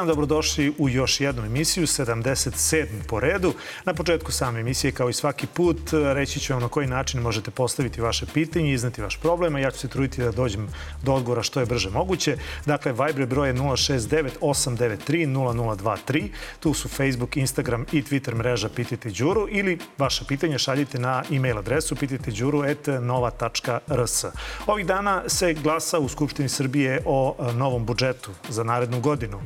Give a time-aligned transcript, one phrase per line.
[0.00, 2.86] dan, dobrodošli u još jednu emisiju, 77.
[3.08, 3.54] po redu.
[3.84, 7.50] Na početku same emisije, kao i svaki put, reći ću vam na koji način možete
[7.50, 10.68] postaviti vaše pitanje, iznati vaš problem, a ja ću se truditi da dođem
[11.02, 12.36] do odgovora što je brže moguće.
[12.66, 16.28] Dakle, Viber broj je 069 893 0023.
[16.60, 21.58] Tu su Facebook, Instagram i Twitter mreža Pitajte Đuru ili vaše pitanje šaljite na e-mail
[21.58, 24.24] adresu pitajteđuru.nova.rs.
[24.66, 29.40] Ovih dana se glasa u Skupštini Srbije o novom budžetu za narednu godinu.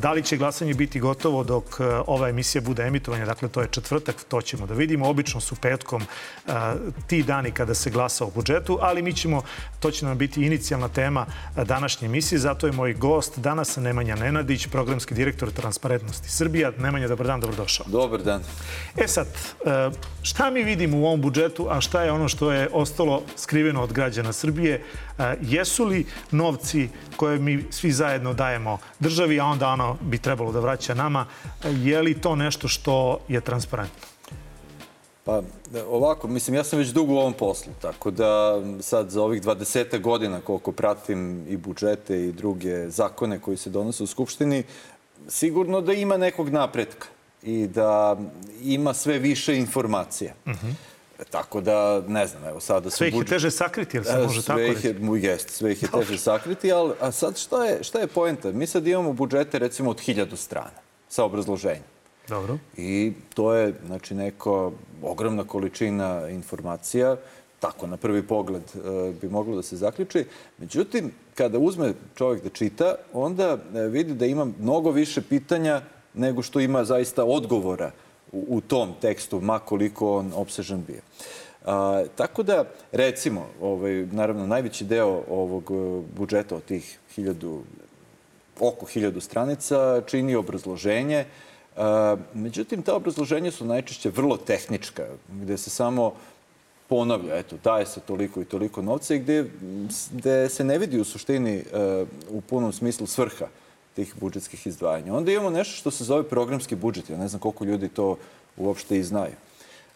[0.00, 3.68] Da li će glasanje biti gotovo dok e, ova emisija bude emitovanja, dakle to je
[3.70, 5.08] četvrtak, to ćemo da vidimo.
[5.08, 6.52] Obično su petkom e,
[7.06, 9.42] ti dani kada se glasa o budžetu, ali mi ćemo,
[9.80, 14.66] to će nam biti inicijalna tema današnje emisije, zato je moj gost danas Nemanja Nenadić,
[14.66, 16.72] programski direktor Transparentnosti Srbija.
[16.78, 17.86] Nemanja, dobar dan, dobrodošao.
[17.88, 18.42] Dobar dan.
[18.96, 19.90] E sad, e,
[20.22, 23.92] šta mi vidimo u ovom budžetu, a šta je ono što je ostalo skriveno od
[23.92, 24.82] građana Srbije?
[25.40, 30.60] Jesu li novci koje mi svi zajedno dajemo državi, a onda ono bi trebalo da
[30.60, 31.26] vraća nama,
[31.64, 34.06] je li to nešto što je transparentno?
[35.24, 35.42] Pa
[35.88, 40.00] ovako, mislim, ja sam već dugo u ovom poslu, tako da sad za ovih 20
[40.00, 44.62] godina koliko pratim i budžete i druge zakone koji se donose u Skupštini,
[45.28, 47.06] sigurno da ima nekog napretka
[47.42, 48.16] i da
[48.62, 50.34] ima sve više informacija.
[50.46, 50.66] Uh mhm.
[50.66, 50.72] -huh.
[51.30, 52.90] Tako da, ne znam, evo sada...
[52.90, 54.86] Sve ih je teže sakriti, jel se e, može tako reći?
[54.86, 58.52] Je, jest, sve ih je teže sakriti, ali a sad šta je, šta je poenta?
[58.52, 61.82] Mi sad imamo budžete recimo od hiljadu strana sa obrazloženjem.
[62.28, 62.58] Dobro.
[62.76, 67.16] I to je, znači, neko ogromna količina informacija,
[67.60, 70.24] tako na prvi pogled e, bi moglo da se zaključi.
[70.58, 75.82] Međutim, kada uzme čovjek da čita, onda e, vidi da ima mnogo više pitanja
[76.14, 77.90] nego što ima zaista odgovora
[78.32, 81.00] u, tom tekstu, ma koliko on obsežan bio.
[81.64, 87.62] A, tako da, recimo, ovaj, naravno, najveći deo ovog e, budžeta od tih hiljadu,
[88.60, 91.24] oko hiljadu stranica čini obrazloženje.
[91.76, 96.12] A, međutim, ta obrazloženja su najčešće vrlo tehnička, gde se samo
[96.88, 99.44] ponavlja, eto, daje se toliko i toliko novca i gde,
[100.12, 103.46] gde se ne vidi u suštini uh, u punom smislu svrha
[103.98, 105.14] tih budžetskih izdvajanja.
[105.14, 107.10] Onda imamo nešto što se zove programski budžet.
[107.10, 108.16] Ja ne znam koliko ljudi to
[108.56, 109.34] uopšte i znaju.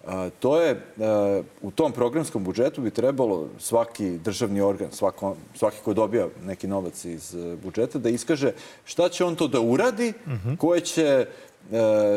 [0.07, 5.79] A, to je, a, u tom programskom budžetu bi trebalo svaki državni organ, svako, svaki
[5.85, 8.53] ko dobija neki novac iz e, budžeta, da iskaže
[8.85, 10.49] šta će on to da uradi, uh mhm.
[10.49, 10.57] -huh.
[10.57, 11.27] koje će e,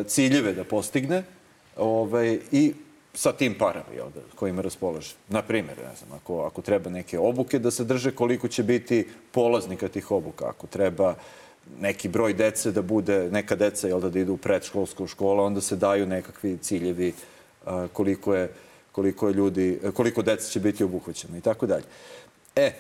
[0.08, 1.24] ciljeve da postigne
[1.78, 2.74] ovaj, i
[3.14, 5.14] sa tim parama jel, da, kojima raspolaže.
[5.30, 9.08] Na primjer, ne znam, ako, ako treba neke obuke da se drže, koliko će biti
[9.32, 10.50] polaznika tih obuka.
[10.50, 11.45] Ako treba uh,
[11.82, 15.62] neki broj dece da bude, neka deca jel, da, da idu u predškolsku školu, onda
[15.62, 17.14] se daju nekakvi ciljevi
[17.94, 18.50] koliko je
[18.96, 21.84] koliko je ljudi, koliko deca će biti obuhvaćeno i tako dalje.
[22.56, 22.72] E,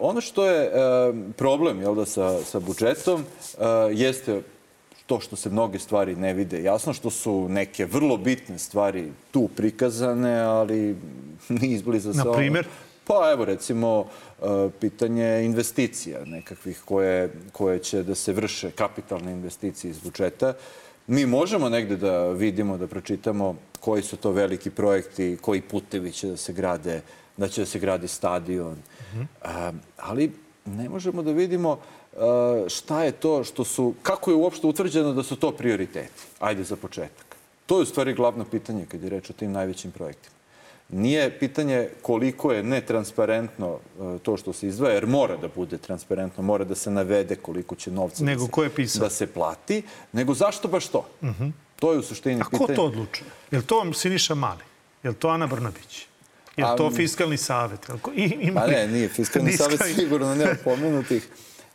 [0.00, 0.70] ono što je
[1.36, 3.24] problem jel da, sa, sa budžetom
[3.92, 4.42] jeste
[5.06, 6.62] to što se mnoge stvari ne vide.
[6.62, 10.96] Jasno što su neke vrlo bitne stvari tu prikazane, ali
[11.60, 12.24] ni izbliza sa...
[12.24, 12.66] Na primjer?
[13.06, 14.44] Pa evo recimo e,
[14.80, 20.54] pitanje investicija nekakvih koje, koje će da se vrše kapitalne investicije iz budžeta.
[21.06, 26.28] Mi možemo negde da vidimo, da pročitamo koji su to veliki projekti, koji putevi će
[26.28, 27.00] da se grade,
[27.36, 28.72] da će da se gradi stadion.
[28.72, 29.72] Mm -hmm.
[29.96, 30.32] ali
[30.64, 32.18] ne možemo da vidimo e,
[32.68, 36.22] šta je to što su, kako je uopšte utvrđeno da su to prioriteti.
[36.38, 37.36] Ajde za početak.
[37.66, 40.41] To je u stvari glavno pitanje kad je reč o tim najvećim projektima.
[40.92, 46.42] Nije pitanje koliko je netransparentno e, to što se izdvaja, jer mora da bude transparentno,
[46.42, 49.82] mora da se navede koliko će novca nego da, se, je da se plati,
[50.12, 51.06] nego zašto baš to?
[51.20, 51.44] Uh mhm.
[51.44, 51.52] -huh.
[51.76, 52.64] To je u suštini A pitanje.
[52.64, 53.30] A ko to odlučuje?
[53.50, 54.62] Je li to Siniša Mali?
[55.02, 56.06] Je li to Ana Brnabić?
[56.56, 57.90] Je li to fiskalni savet?
[58.14, 61.28] I, ima pa ne, nije fiskalni savet sigurno nema pomenutih.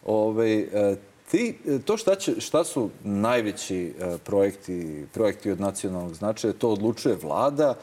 [0.05, 0.95] Ove, ovaj,
[1.31, 7.15] ti, to šta, će, šta su najveći e, projekti, projekti od nacionalnog značaja, to odlučuje
[7.15, 7.75] vlada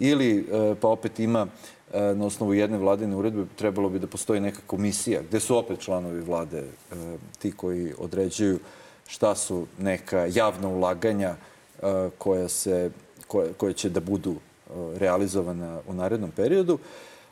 [0.00, 1.46] ili e, pa opet ima
[1.92, 5.80] e, na osnovu jedne vladine uredbe trebalo bi da postoji neka komisija gde su opet
[5.80, 6.64] članovi vlade e,
[7.38, 8.58] ti koji određuju
[9.06, 11.34] šta su neka javna ulaganja
[12.18, 12.90] koja, se,
[13.26, 14.34] koja, koja će da budu
[14.96, 16.78] realizovana u narednom periodu.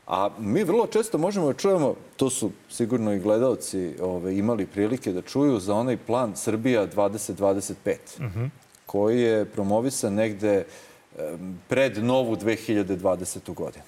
[0.06, 5.12] A mi vrlo često možemo da čujemo, to su sigurno i gledalci ove, imali prilike
[5.12, 7.75] da čuju za onaj plan Srbija 2025,
[8.19, 8.49] uh -huh.
[8.87, 10.88] koji je promovisan negde uh,
[11.69, 13.55] pred novu 2020.
[13.55, 13.84] godinu.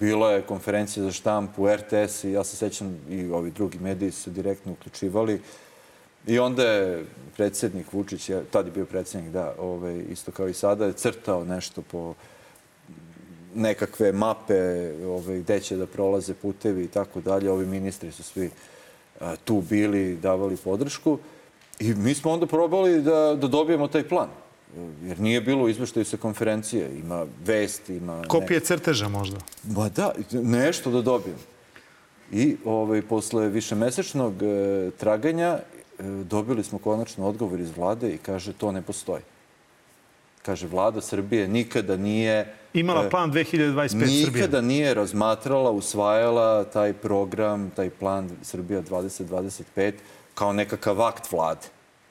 [0.00, 4.30] Bila je konferencija za štampu, RTS i ja se sećam i ovi drugi mediji su
[4.30, 5.40] direktno uključivali.
[6.26, 7.04] I onda je
[7.36, 11.44] predsjednik Vučić, je, tad je bio predsjednik, da, ovaj, isto kao i sada, je crtao
[11.44, 12.14] nešto po
[13.54, 17.50] nekakve mape ovaj, gde će da prolaze putevi i tako dalje.
[17.50, 18.50] Ovi ministri su svi
[19.20, 21.18] a, tu bili, davali podršku.
[21.80, 24.28] I mi smo onda probali da, da dobijemo taj plan.
[25.02, 26.98] Jer nije bilo izveštaju sa konferencije.
[26.98, 28.22] Ima vesti, ima...
[28.28, 29.38] Kopije crteža možda?
[29.64, 31.38] Ma da, nešto da dobijem.
[32.32, 38.52] I ovaj, posle višemesečnog e, traganja e, dobili smo konačno odgovor iz vlade i kaže
[38.52, 39.22] to ne postoji.
[40.42, 42.54] Kaže, vlada Srbije nikada nije...
[42.74, 44.26] Imala e, plan 2025 Srbije.
[44.26, 49.92] Nikada nije razmatrala, usvajala taj program, taj plan Srbija 2025
[50.34, 51.66] kao nekakav akt vlade.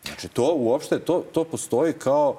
[0.05, 2.35] Znači, to uopšte, to, to postoji kao,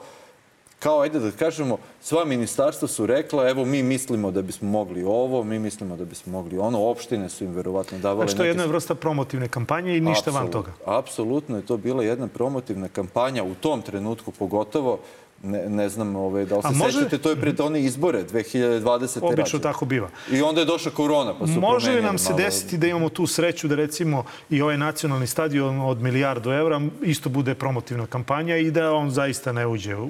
[0.78, 5.44] kao, ajde da kažemo, sva ministarstva su rekla, evo, mi mislimo da bismo mogli ovo,
[5.44, 8.26] mi mislimo da bismo mogli ono, opštine su im verovatno davale...
[8.26, 10.72] Znači, to je jedna vrsta promotivne kampanje i ništa Absolut, van toga.
[10.84, 14.98] Apsolutno je to bila jedna promotivna kampanja u tom trenutku, pogotovo
[15.42, 16.92] ne, ne znam ove, da li se može...
[16.92, 19.19] sećate, to je pred one izbore 2020.
[19.22, 19.60] Obično rađe.
[19.60, 20.08] tako biva.
[20.32, 22.42] I onda je došla korona, pa su Može li nam se malo...
[22.42, 27.28] desiti da imamo tu sreću da recimo i ovaj nacionalni stadion od milijardu evra isto
[27.28, 30.04] bude promotivna kampanja i da on zaista ne uđe u,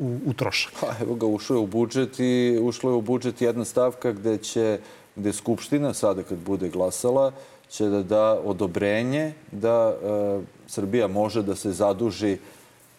[0.00, 0.72] u, u trošak?
[0.80, 4.38] Pa evo ga, ušlo je u budžet i ušlo je u budžet jedna stavka gde
[4.38, 4.78] će
[5.16, 7.32] gde Skupština, sada kad bude glasala,
[7.68, 12.38] će da da odobrenje da e, Srbija može da se zaduži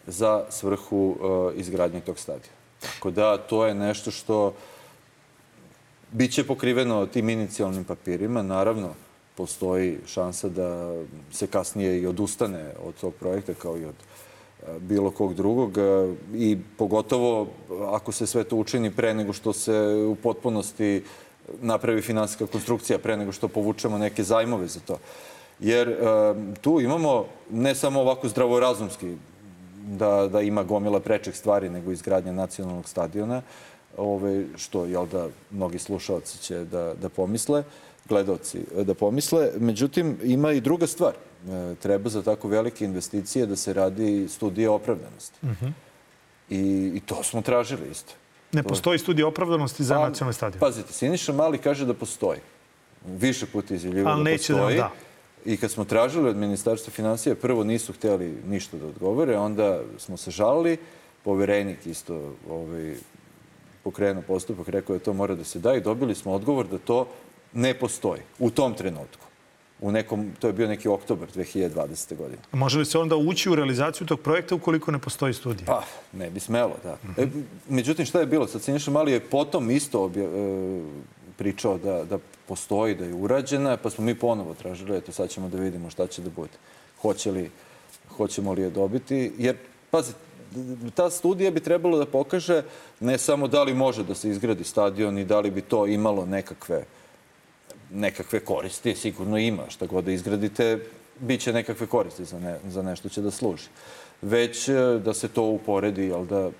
[0.08, 2.58] za svrhu uh, izgradnje tog stadiona.
[2.80, 4.54] Tako da to je nešto što
[6.12, 8.42] biće pokriveno tim inicijalnim papirima.
[8.42, 8.88] Naravno,
[9.36, 10.94] postoji šansa da
[11.32, 16.16] se kasnije i odustane od tog projekta kao i od uh, bilo kog drugog uh,
[16.34, 17.46] i pogotovo
[17.86, 21.04] ako se sve to učini pre nego što se u potpunosti
[21.60, 24.98] napravi finansijska konstrukcija, pre nego što povučemo neke zajmove za to.
[25.60, 25.96] Jer
[26.60, 29.16] tu imamo ne samo ovako zdravorazumski
[29.96, 33.42] da, da ima gomila prečeg stvari nego izgradnja nacionalnog stadiona,
[33.96, 37.64] ove, što, jel da, mnogi slušalci će da, da pomisle,
[38.08, 39.50] gledalci da pomisle.
[39.58, 41.12] Međutim, ima i druga stvar.
[41.48, 45.38] E, treba za tako velike investicije da se radi studija opravdanosti.
[45.42, 45.66] Uh mhm.
[45.66, 45.72] -huh.
[46.50, 48.12] I, I to smo tražili isto.
[48.52, 50.60] Ne postoji studija opravdanosti za pa, nacionalni stadion?
[50.60, 52.40] Pazite, Siniša Mali kaže da postoji.
[53.06, 54.76] Više puta izjavljivo da neće postoji.
[54.76, 55.07] Da, da.
[55.44, 60.16] I kad smo tražili od Ministarstva financija, prvo nisu hteli ništa da odgovore, onda smo
[60.16, 60.76] se žalili,
[61.24, 62.94] poverenik isto ovaj,
[63.84, 67.08] pokrenuo postupak, rekao je to mora da se da i dobili smo odgovor da to
[67.52, 69.26] ne postoji u tom trenutku.
[69.80, 72.16] U nekom, to je bio neki oktobar 2020.
[72.16, 72.42] godine.
[72.52, 75.66] A može li se onda ući u realizaciju tog projekta ukoliko ne postoji studija?
[75.66, 75.82] Pa,
[76.12, 76.92] ne bi smelo, da.
[76.92, 77.22] Uh -huh.
[77.22, 77.28] e,
[77.68, 78.46] međutim, šta je bilo?
[78.46, 80.80] Sad Siniša Mali je potom isto obja, e,
[81.38, 82.18] pričao da, da
[82.48, 86.06] postoji, da je urađena, pa smo mi ponovo tražili, eto sad ćemo da vidimo šta
[86.06, 86.58] će da bude.
[87.02, 87.50] Hoće li,
[88.16, 89.56] hoćemo li je dobiti, jer,
[89.90, 90.12] pazi,
[90.94, 92.62] ta studija bi trebalo da pokaže
[93.00, 96.26] ne samo da li može da se izgradi stadion i da li bi to imalo
[96.26, 96.84] nekakve,
[97.90, 100.78] nekakve koristi, sigurno ima, šta god da izgradite,
[101.20, 103.68] bit će nekakve koristi za, ne, za nešto će da služi.
[104.22, 104.74] Već e,
[105.04, 106.50] da se to uporedi, jel da, e,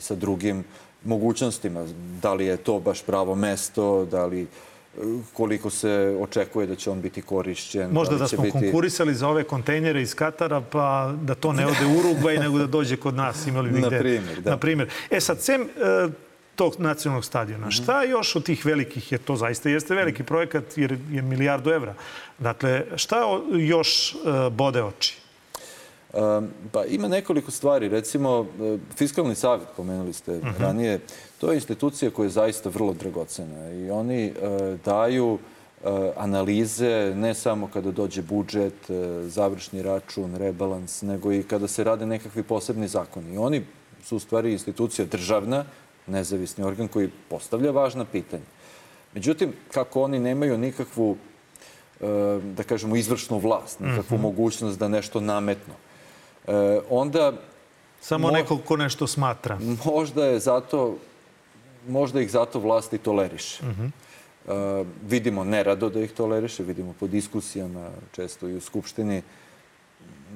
[0.00, 0.64] sa drugim
[1.04, 1.86] mogućnostima.
[2.22, 4.46] Da li je to baš pravo mesto, da li
[5.32, 7.90] koliko se očekuje da će on biti korišćen.
[7.90, 8.58] Možda da, da smo biti...
[8.58, 12.66] konkurisali za ove kontejnere iz Katara, pa da to ne ode u Urugvaj, nego da
[12.66, 13.46] dođe kod nas.
[13.46, 13.90] Imali bi gde.
[13.90, 14.50] Na primjer, da.
[14.50, 14.88] Na primjer.
[15.10, 15.66] E sad, sem e,
[16.56, 17.82] tog nacionalnog stadiona, mm -hmm.
[17.82, 21.94] šta još od tih velikih, jer to zaista jeste veliki projekat, jer je milijardu evra.
[22.38, 23.16] Dakle, šta
[23.52, 24.16] još e,
[24.50, 25.27] bode oči?
[26.72, 27.88] Pa ima nekoliko stvari.
[27.88, 30.48] Recimo, e, Fiskalni savjet, pomenuli ste uh mhm.
[30.48, 30.60] -huh.
[30.60, 31.00] ranije,
[31.38, 34.32] to je institucija koja je zaista vrlo dragocena i oni e,
[34.84, 38.90] daju e, analize ne samo kada dođe budžet,
[39.22, 43.34] završni račun, rebalans, nego i kada se rade nekakvi posebni zakoni.
[43.34, 43.64] I oni
[44.04, 45.64] su u stvari institucija državna,
[46.06, 48.44] nezavisni organ koji postavlja važna pitanja.
[49.14, 51.16] Međutim, kako oni nemaju nikakvu,
[52.56, 54.22] da kažemo, izvršnu vlast, nikakvu mhm.
[54.22, 55.74] mogućnost da nešto nametnu,
[56.90, 57.32] onda...
[58.00, 59.58] Samo neko ko nešto smatra.
[59.84, 60.96] Možda je zato,
[61.88, 63.62] možda ih zato vlasti toleriše.
[63.62, 63.90] Uh -huh.
[64.80, 69.22] Uh, vidimo nerado da ih toleriše, vidimo po diskusijama, često i u Skupštini,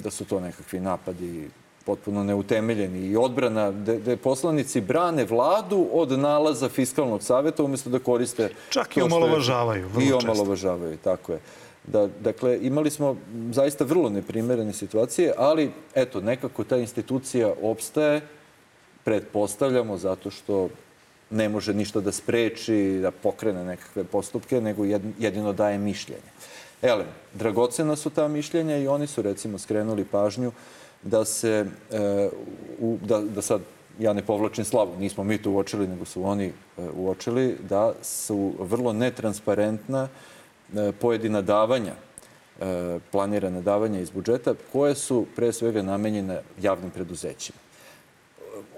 [0.03, 1.49] da su to nekakvi napadi
[1.87, 7.99] potpuno neutemeljeni i odbrana, da, da poslanici brane vladu od nalaza Fiskalnog saveta umjesto da
[7.99, 8.51] koriste...
[8.71, 9.91] Čak i omalovažavaju.
[10.01, 11.41] I omalovažavaju, tako je.
[11.87, 13.17] Da, dakle, imali smo
[13.51, 18.21] zaista vrlo neprimerene situacije, ali eto, nekako ta institucija opstaje,
[19.05, 20.69] pretpostavljamo, zato što
[21.31, 24.85] ne može ništa da spreči, da pokrene nekakve postupke, nego
[25.19, 26.31] jedino daje mišljenje.
[26.83, 30.53] Ele, dragocena su ta mišljenja i oni su recimo skrenuli pažnju
[31.03, 32.29] da se, e,
[32.81, 33.61] u, da, da sad
[33.99, 36.53] ja ne povlačim slavu, nismo mi to uočili, nego su oni e,
[36.95, 40.09] uočili da su vrlo netransparentna
[41.01, 41.93] pojedina davanja,
[42.61, 47.59] e, planirane davanja iz budžeta, koje su pre svega namenjene javnim preduzećima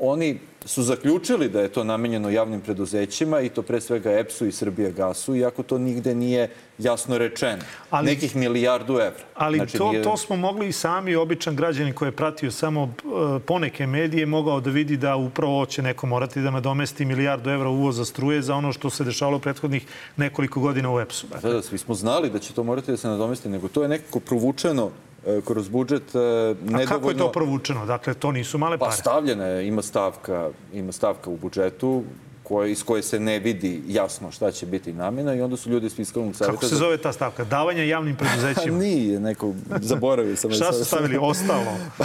[0.04, 4.52] oni su zaključili da je to namenjeno javnim preduzećima i to pre svega EPS-u i
[4.52, 7.62] Srbija gasu, iako to nigde nije jasno rečeno.
[7.90, 9.24] Ali, Nekih milijardu evra.
[9.34, 10.02] Ali znači, to, nije...
[10.02, 14.60] to smo mogli i sami, običan građanin koji je pratio samo uh, poneke medije, mogao
[14.60, 18.72] da vidi da upravo će neko morati da nadomesti milijardu evra uvoza struje za ono
[18.72, 21.26] što se dešavalo prethodnih nekoliko godina u EPS-u.
[21.26, 21.50] Dakle.
[21.50, 23.88] Da, da, svi smo znali da će to morati da se nadomesti, nego to je
[23.88, 25.13] nekako provučeno E,
[25.44, 26.82] kroz budžet nedovoljno...
[26.82, 27.86] A kako je to provučeno?
[27.86, 28.96] Dakle, to nisu male pa pare.
[28.96, 32.02] Pa stavljena je, ima stavka, ima stavka u budžetu
[32.42, 35.86] koje, iz koje se ne vidi jasno šta će biti namjena i onda su ljudi
[35.86, 36.54] iz fiskalnog savjeta...
[36.54, 37.44] Kako se zove ta stavka?
[37.44, 38.78] Davanje javnim preduzećima?
[38.84, 40.52] Nije, neko zaboravio sam.
[40.60, 41.18] šta su stavili?
[41.20, 41.76] Ostalo?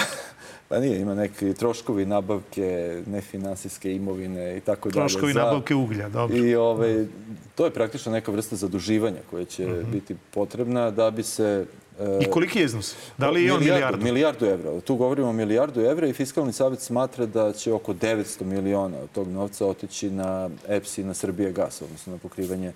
[0.70, 5.02] Pa nije, ima neki troškovi nabavke nefinansijske imovine i tako dalje.
[5.02, 5.40] Troškovi za...
[5.40, 6.38] nabavke uglja, dobro.
[6.38, 7.06] I ove, ovaj,
[7.56, 9.74] to je praktično neka vrsta zaduživanja koja će mhm.
[9.74, 9.92] -huh.
[9.92, 11.66] biti potrebna da bi se
[12.22, 12.96] I koliki je iznos?
[13.18, 14.04] Da li je on milijardu?
[14.04, 14.82] Milijardu evra.
[14.82, 19.12] Tu govorimo o milijardu evra i Fiskalni savjet smatra da će oko 900 miliona od
[19.12, 22.74] tog novca otići na EPS i na Srbije gas, odnosno na pokrivanje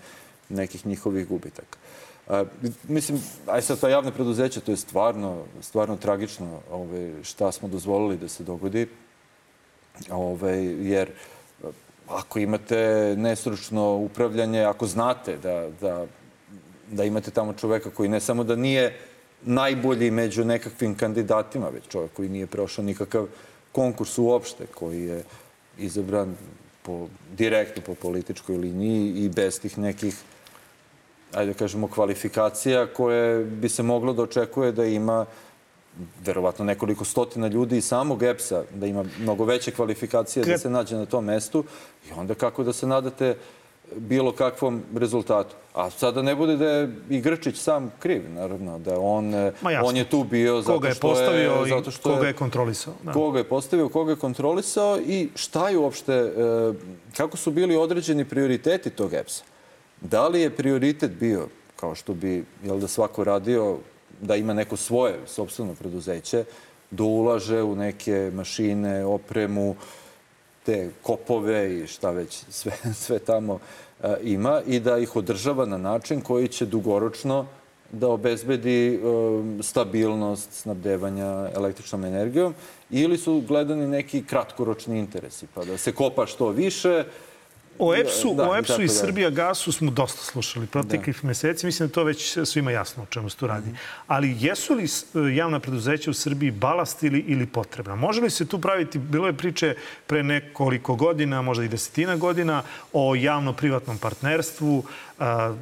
[0.50, 1.77] nekih njihovih gubitaka.
[2.27, 2.44] A,
[2.88, 8.18] mislim, aj sad ta javna preduzeća, to je stvarno, stvarno tragično ove, šta smo dozvolili
[8.18, 8.88] da se dogodi.
[10.12, 11.10] Ove, jer
[12.08, 16.06] ako imate nestručno upravljanje, ako znate da, da,
[16.92, 19.00] da imate tamo čoveka koji ne samo da nije
[19.46, 23.28] najbolji među nekakvim kandidatima, već čovjek koji nije prošao nikakav
[23.72, 25.24] konkurs uopšte, koji je
[25.78, 26.36] izabran
[26.82, 27.08] po,
[27.38, 30.16] direktno po političkoj liniji i bez tih nekih,
[31.34, 35.26] ajde da kažemo, kvalifikacija koje bi se moglo da očekuje da ima
[36.26, 40.96] verovatno nekoliko stotina ljudi iz samog EPS-a, da ima mnogo veće kvalifikacije da se nađe
[40.96, 41.64] na tom mestu
[42.10, 43.62] i onda kako da se nadate uh,
[43.98, 45.56] bilo kakvom rezultatu.
[45.74, 49.34] A sada ne bude da je i Grčić sam kriv, naravno, da on,
[49.84, 51.70] on je tu bio zato koga je što postavio je...
[51.70, 52.94] Zato što koga je kontrolisao.
[53.04, 53.12] Da.
[53.12, 56.32] Koga je postavio, koga je kontrolisao i šta je uopšte, e,
[57.18, 59.44] kako su bili određeni prioriteti tog EPS-a.
[60.02, 63.78] Da li je prioritet bio, kao što bi jel da svako radio,
[64.22, 66.44] da ima neko svoje sobstveno preduzeće,
[66.92, 69.76] da ulaže u neke mašine, opremu,
[70.65, 72.72] te kopove i šta već sve,
[73.03, 73.60] sve tamo
[74.01, 77.46] a, ima i da ih održava na način koji će dugoročno
[77.91, 82.53] da obezbedi um, stabilnost snabdevanja električnom energijom
[82.89, 87.03] ili su gledani neki kratkoročni interesi, pa da se kopa što više,
[87.80, 91.27] O EPS-u da, o EPS i, Srbija gasu smo dosta slušali proteklih da.
[91.27, 91.65] meseci.
[91.65, 93.70] Mislim da to već svima jasno o čemu se tu radi.
[93.70, 94.03] Mm -hmm.
[94.08, 94.88] Ali jesu li
[95.36, 97.96] javna preduzeća u Srbiji balast ili, ili potrebna?
[97.96, 99.75] Može li se tu praviti, bilo je priče
[100.08, 102.63] pre nekoliko godina, možda i desetina godina,
[102.94, 104.84] o javno-privatnom partnerstvu,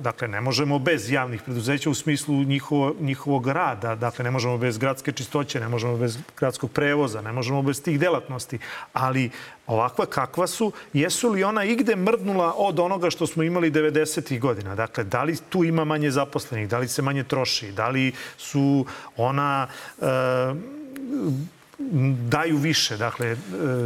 [0.01, 3.95] Dakle, ne možemo bez javnih preduzeća u smislu njihovo, njihovog rada.
[3.95, 7.99] Dakle, ne možemo bez gradske čistoće, ne možemo bez gradskog prevoza, ne možemo bez tih
[7.99, 8.59] delatnosti.
[8.93, 9.29] Ali
[9.67, 14.39] ovakva kakva su, jesu li ona igde mrdnula od onoga što smo imali 90.
[14.39, 14.75] godina?
[14.75, 18.85] Dakle, da li tu ima manje zaposlenih, da li se manje troši, da li su
[19.17, 19.67] ona...
[20.01, 20.05] E,
[22.29, 22.97] daju više.
[22.97, 23.37] Dakle, e,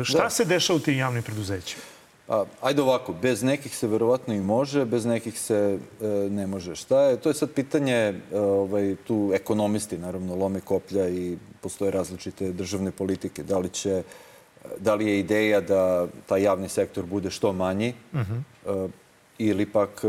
[0.04, 0.30] šta da.
[0.30, 1.95] se dešava u tim javnim preduzećima?
[2.28, 6.76] A, ajde ovako, bez nekih se verovatno i može, bez nekih se e, ne može.
[6.76, 7.18] Šta je?
[7.18, 12.92] To je sad pitanje, e, ovaj, tu ekonomisti naravno lome koplja i postoje različite državne
[12.92, 13.44] politike.
[13.44, 14.04] Da li, će,
[14.80, 18.34] da li je ideja da taj javni sektor bude što manji uh mhm.
[18.66, 18.86] -huh.
[18.86, 18.90] e,
[19.38, 20.02] ili pak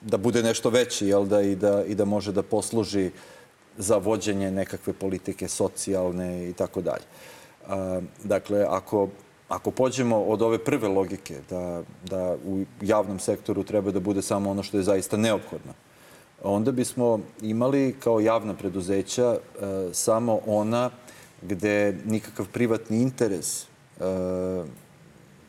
[0.00, 3.10] da bude nešto veći jel da, i, da, i da može da posluži
[3.76, 7.04] za vođenje nekakve politike socijalne i tako dalje.
[8.24, 9.08] Dakle, ako
[9.48, 14.50] Ako pođemo od ove prve logike da, da u javnom sektoru treba da bude samo
[14.50, 15.72] ono što je zaista neophodno,
[16.42, 19.38] onda bismo imali kao javna preduzeća e,
[19.92, 20.90] samo ona
[21.42, 23.66] gde nikakav privatni interes, e,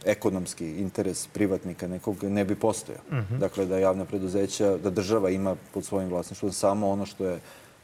[0.05, 3.01] ekonomski interes privatnika nekog ne bi postojao.
[3.11, 3.37] Mm -hmm.
[3.37, 7.39] Dakle, da javna preduzeća, da država ima pod svojim vlasništvom samo ono što je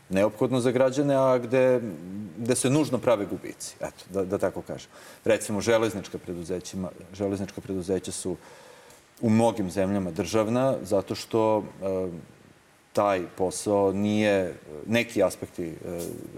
[0.09, 1.81] neophodno za građane, a gde,
[2.37, 3.75] gde se nužno prave gubici.
[3.79, 4.89] Eto, da, da tako kažem.
[5.23, 6.77] Recimo, železnička preduzeća,
[7.13, 8.35] železnička preduzeća su
[9.21, 11.63] u mnogim zemljama državna, zato što e,
[12.93, 14.53] taj posao nije,
[14.85, 15.73] neki aspekti e,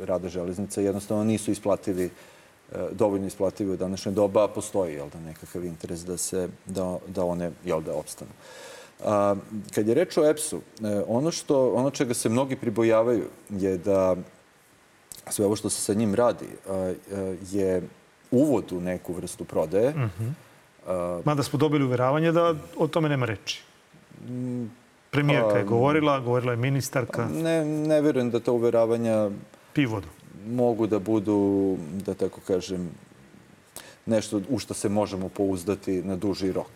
[0.06, 2.10] rada železnica jednostavno nisu isplativi
[2.92, 7.26] dovoljno isplativo u današnje doba, a postoji jel da, nekakav interes da, se, da, da
[7.26, 8.32] one jel da, opstanu.
[9.06, 9.36] A,
[9.76, 10.62] kad je reč o EPS-u,
[11.08, 14.16] ono, što, ono čega se mnogi pribojavaju je da
[15.30, 16.46] sve ovo što se sa njim radi
[17.52, 17.82] je
[18.32, 19.90] uvod u neku vrstu prodaje.
[19.90, 21.22] Uh -huh.
[21.26, 23.64] Mada smo dobili uveravanje da o tome nema reči.
[25.12, 27.28] Premijerka je pa, govorila, govorila je ministarka.
[27.28, 29.30] Ne, ne verujem da to uveravanja
[29.74, 30.08] Pivodu.
[30.48, 32.90] mogu da budu, da tako kažem,
[34.06, 36.72] nešto u što se možemo pouzdati na duži rok.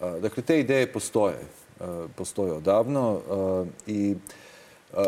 [0.00, 1.38] Dakle, te ideje postoje.
[2.16, 3.20] Postoje odavno
[3.86, 4.16] i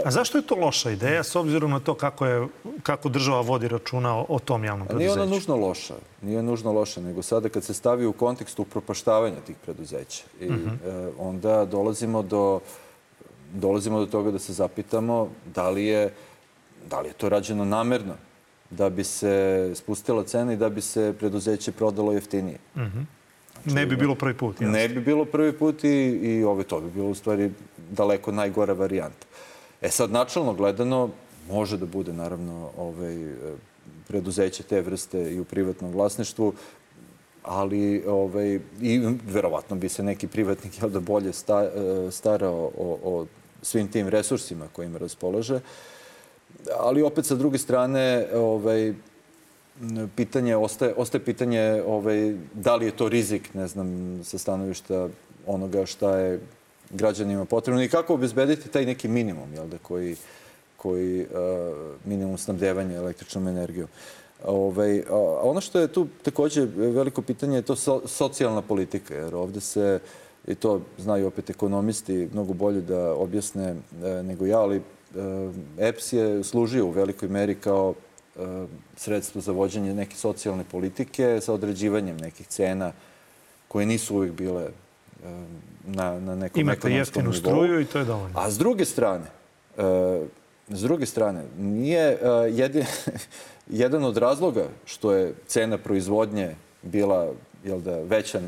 [0.06, 2.48] A zašto je to loša ideja s obzirom na to kako, je,
[2.82, 5.14] kako država vodi računa o, o tom javnom preduzeću?
[5.14, 5.94] Nije ona nužno loša.
[6.22, 10.24] Nije nužno loša, nego sada kad se stavi u kontekstu propaštavanja tih preduzeća.
[10.40, 10.68] I uh mhm.
[10.68, 11.08] -huh.
[11.08, 12.60] e, onda dolazimo do,
[13.52, 16.14] dolazimo do toga da se zapitamo da li je,
[16.90, 18.14] da li je to rađeno namerno
[18.70, 22.58] da bi se spustila cena i da bi se preduzeće prodalo jeftinije.
[22.74, 22.98] Uh mhm.
[22.98, 23.04] -huh.
[23.62, 24.60] Znači, ne bi bilo prvi put.
[24.60, 24.72] Jasno.
[24.72, 25.88] Ne bi bilo prvi put i,
[26.22, 27.50] i ove, to bi bilo u stvari
[27.90, 29.26] daleko najgora varijanta.
[29.80, 31.10] E sad, načalno gledano,
[31.50, 33.34] može da bude naravno ovaj,
[34.08, 36.52] preduzeće te vrste i u privatnom vlasništvu,
[37.42, 41.70] ali ovaj, i verovatno bi se neki privatnik jel da bolje sta,
[42.10, 43.26] starao o, o
[43.62, 45.60] svim tim resursima kojima raspolaže.
[46.78, 48.94] Ali opet sa druge strane, ovaj,
[50.16, 55.08] pitanje, ostaje, ostaje pitanje ovaj, da li je to rizik, ne znam, sa stanovišta
[55.46, 56.40] onoga šta je
[56.90, 60.16] građanima potrebno i kako obezbediti taj neki minimum, jel da, koji,
[60.76, 61.28] koji uh,
[62.04, 63.88] minimum snabdevanja električnom energijom.
[64.44, 69.34] Ovaj, a ono što je tu takođe veliko pitanje je to so, socijalna politika, jer
[69.34, 70.00] ovde se,
[70.46, 73.74] i to znaju opet ekonomisti mnogo bolje da objasne
[74.04, 74.82] e, nego ja, ali e,
[75.78, 77.94] EPS je služio u velikoj meri kao
[78.96, 82.92] sredstvo za vođenje neke socijalne politike sa određivanjem nekih cena
[83.68, 84.68] koje nisu uvijek bile
[85.86, 87.40] na, na nekom Imate ekonomskom jeftinu nivou.
[87.40, 88.40] struju i to je dovoljno.
[88.40, 89.24] A s druge strane,
[89.76, 89.84] uh,
[90.68, 92.84] s druge strane, nije uh, jedin,
[93.84, 97.32] jedan od razloga što je cena proizvodnje bila
[97.64, 98.40] jel da, veća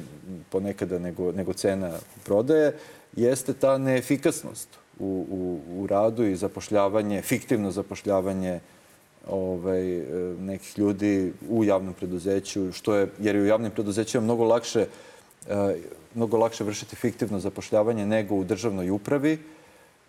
[0.50, 1.92] ponekada nego, nego cena
[2.24, 2.76] prodaje,
[3.16, 4.68] jeste ta neefikasnost
[4.98, 8.60] u, u, u radu i zapošljavanje, fiktivno zapošljavanje
[9.28, 10.04] ovaj, e,
[10.40, 14.86] nekih ljudi u javnom preduzeću, što je, jer je u javnim preduzećima mnogo lakše
[16.14, 19.38] mnogo lakše vršiti fiktivno zapošljavanje nego u državnoj upravi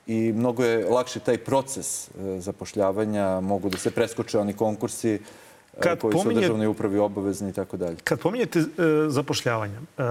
[0.07, 5.19] i mnogo je lakše taj proces e, zapošljavanja, mogu da se preskoče oni konkursi e,
[5.79, 7.97] kad koji pominje, su u državnoj upravi obavezni i tako dalje.
[8.03, 8.63] Kad pominjete e,
[9.07, 10.03] zapošljavanje, e,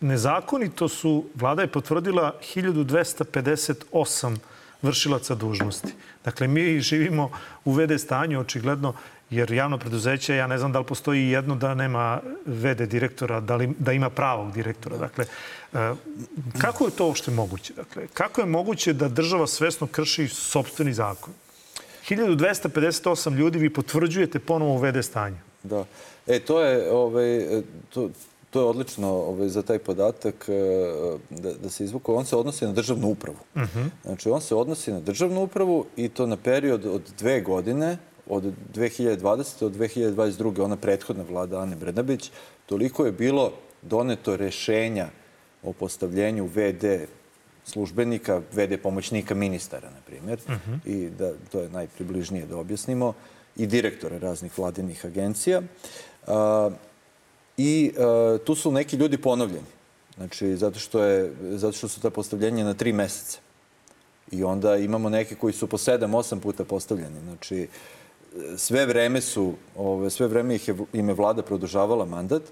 [0.00, 4.36] nezakonito su, vlada je potvrdila 1258
[4.82, 5.92] vršilaca dužnosti.
[6.24, 7.30] Dakle, mi živimo
[7.64, 8.94] u VD stanju, očigledno,
[9.30, 13.56] Jer javno preduzeće, ja ne znam da li postoji jedno da nema vede direktora, da,
[13.56, 14.96] li, da ima pravog direktora.
[14.96, 15.24] Dakle,
[15.72, 15.94] e,
[16.58, 17.72] kako je to uopšte moguće?
[17.74, 21.34] Dakle, kako je moguće da država svesno krši sobstveni zakon?
[22.08, 25.38] 1258 ljudi vi potvrđujete ponovo u vede stanje.
[25.62, 25.84] Da.
[26.26, 27.46] E, to je, ovaj,
[27.94, 28.10] to,
[28.50, 30.52] to je odlično ovaj, za taj podatak e,
[31.30, 32.14] da, da se izvuku.
[32.14, 33.38] On se odnosi na državnu upravu.
[33.54, 33.78] Uh mhm.
[33.78, 33.88] -huh.
[34.04, 38.44] Znači, on se odnosi na državnu upravu i to na period od dve godine od
[38.74, 39.64] 2020.
[39.64, 40.62] od 2022.
[40.62, 42.30] ona prethodna vlada Ane Brnabić,
[42.66, 45.08] toliko je bilo doneto rešenja
[45.62, 46.84] o postavljenju VD
[47.64, 50.72] službenika, VD pomoćnika ministara, na primjer, uh mhm.
[50.72, 50.78] -huh.
[50.84, 53.12] i da to je najpribližnije da objasnimo,
[53.56, 55.62] i direktora raznih vladinih agencija.
[56.26, 56.70] A,
[57.60, 59.66] I a, tu su neki ljudi ponovljeni.
[60.16, 63.38] Znači, zato što, je, zato što su ta postavljenja na tri meseca.
[64.30, 67.20] I onda imamo neke koji su po sedam, osam puta postavljeni.
[67.24, 67.68] Znači,
[68.56, 72.42] sve vreme su, ove, sve vreme ih je, im je vlada produžavala mandat,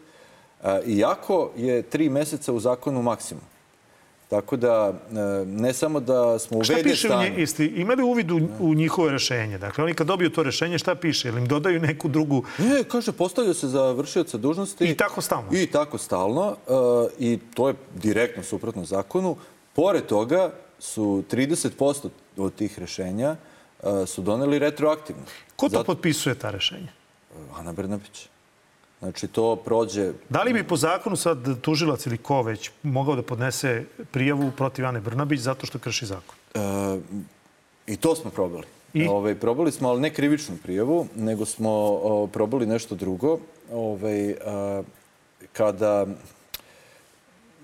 [0.63, 3.45] a, iako je tri meseca u zakonu maksimum.
[4.29, 7.47] Tako da, e, ne samo da smo u šta piše stanju...
[7.47, 9.59] Šta piše, imali uvid u, u njihove rešenje?
[9.59, 11.29] Dakle, oni kad dobiju to rešenje, šta piše?
[11.29, 12.45] Ili im dodaju neku drugu...
[12.59, 14.85] Ne, kaže, postavlja se za vršioca dužnosti...
[14.85, 15.49] I tako stalno?
[15.53, 16.57] I tako stalno.
[16.67, 19.37] Uh, I to je direktno suprotno zakonu.
[19.73, 23.37] Pored toga su 30% od tih rešenja
[24.07, 25.23] su doneli retroaktivno.
[25.57, 25.85] Ko to Zato...
[25.85, 26.93] potpisuje ta rešenja?
[27.57, 28.29] Ana Brnabić.
[29.01, 30.13] Znači, to prođe...
[30.29, 34.87] Da li bi po zakonu sad tužilac ili ko već mogao da podnese prijavu protiv
[34.87, 36.35] Ane Brnabić zato što krši zakon?
[36.55, 36.61] E,
[37.87, 38.65] I to smo probali.
[38.95, 39.03] I?
[39.03, 43.39] Ove, ovaj, probali smo, ali ne krivičnu prijavu, nego smo o, probali nešto drugo.
[43.73, 44.83] Ove, ovaj, a,
[45.53, 46.07] kada,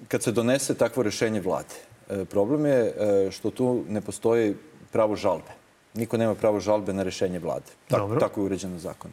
[0.09, 1.75] kad se donese takvo rešenje vlade,
[2.11, 4.55] e, problem je e, što tu ne postoji
[4.93, 7.71] pravo žalbe niko nema pravo žalbe na rešenje vlade.
[7.89, 9.11] Tako, tako je uređeno zakon.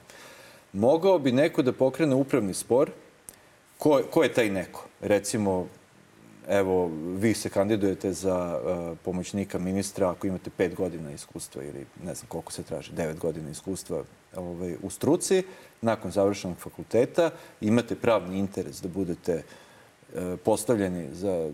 [0.74, 2.92] Mogao bi neko da pokrene upravni spor.
[3.78, 4.86] Ko, ko je taj neko?
[5.02, 5.68] Recimo,
[6.50, 12.16] evo, vi se kandidujete za uh, pomoćnika ministra ako imate pet godina iskustva ili ne
[12.16, 14.04] znam koliko se traži, devet godina iskustva
[14.36, 15.44] ovaj, u struci,
[15.82, 17.30] nakon završenog fakulteta,
[17.62, 19.44] imate pravni interes da budete
[20.14, 21.52] uh, postavljeni za,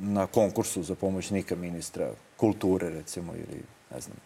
[0.00, 3.62] na konkursu za pomoćnika ministra kulture, recimo, ili
[3.94, 4.16] ne znam,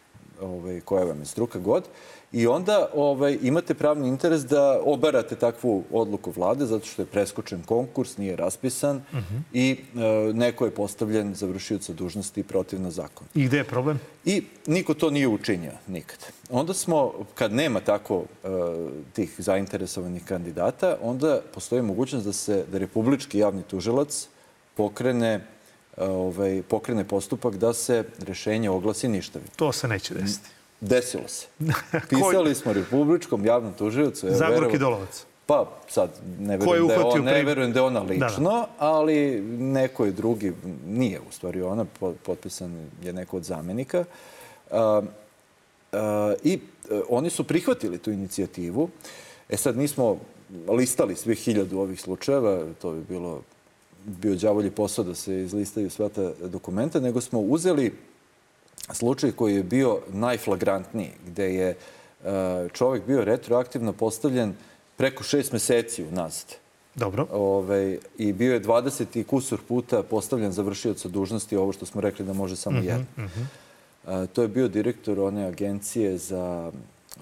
[0.40, 1.84] ovaj, koja vam je struka god.
[2.32, 7.62] I onda ovaj, imate pravni interes da obarate takvu odluku vlade zato što je preskočen
[7.62, 9.40] konkurs, nije raspisan uh -huh.
[9.52, 13.28] i e, neko je postavljen za vršioca dužnosti protivno zakonu.
[13.34, 14.00] I gde je problem?
[14.24, 16.18] I niko to nije učinio nikad.
[16.50, 18.48] Onda smo, kad nema tako e,
[19.12, 24.28] tih zainteresovanih kandidata, onda postoji mogućnost da se da republički javni tužilac
[24.74, 25.53] pokrene
[25.96, 29.48] ovaj, pokrene postupak da se rešenje oglasi ništavim.
[29.56, 30.48] To se neće desiti.
[30.80, 31.46] Desilo se.
[32.10, 34.26] Pisali smo republičkom javnom tužiocu.
[34.26, 35.24] Ja Zagorki Dolovac.
[35.46, 38.68] Pa sad ne verujem, da je on, ne verujem da je ona lično, da, da.
[38.78, 40.52] ali neko je drugi,
[40.86, 41.84] nije u stvari ona,
[42.22, 44.04] potpisan je neko od zamenika.
[44.70, 45.04] Uh,
[46.42, 46.58] I
[46.90, 48.88] uh, oni su prihvatili tu inicijativu.
[49.48, 50.18] E sad nismo
[50.68, 53.42] listali svih hiljadu ovih slučajeva, to bi bilo
[54.06, 57.92] bio đavolji posao da se izlistaju sva ta dokumenta, nego smo uzeli
[58.92, 61.76] slučaj koji je bio najflagrantniji, gde je e,
[62.72, 64.54] čovek bio retroaktivno postavljen
[64.96, 66.54] preko šest meseci unazad.
[66.94, 67.26] Dobro.
[67.32, 72.00] Ove, I bio je 20 i kusur puta postavljen za vršioca dužnosti, ovo što smo
[72.00, 73.06] rekli da može samo mm -hmm, jedno.
[73.16, 73.22] Mm
[74.06, 74.26] -hmm.
[74.26, 76.72] to je bio direktor one agencije za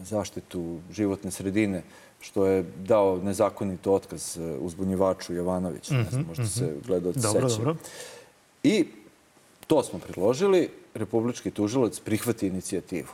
[0.02, 1.82] zaštitu životne sredine
[2.22, 5.94] što je dao nezakonito otkaz e, uzbunjivaču Jovanoviću.
[5.94, 6.58] Mm -hmm, ne znam, možda mm -hmm.
[6.58, 7.66] se gledalci dobro, sećaju.
[7.66, 7.80] Dobro.
[8.62, 8.86] I
[9.66, 10.68] to smo predložili.
[10.94, 13.08] Republički tužilac prihvati inicijativu.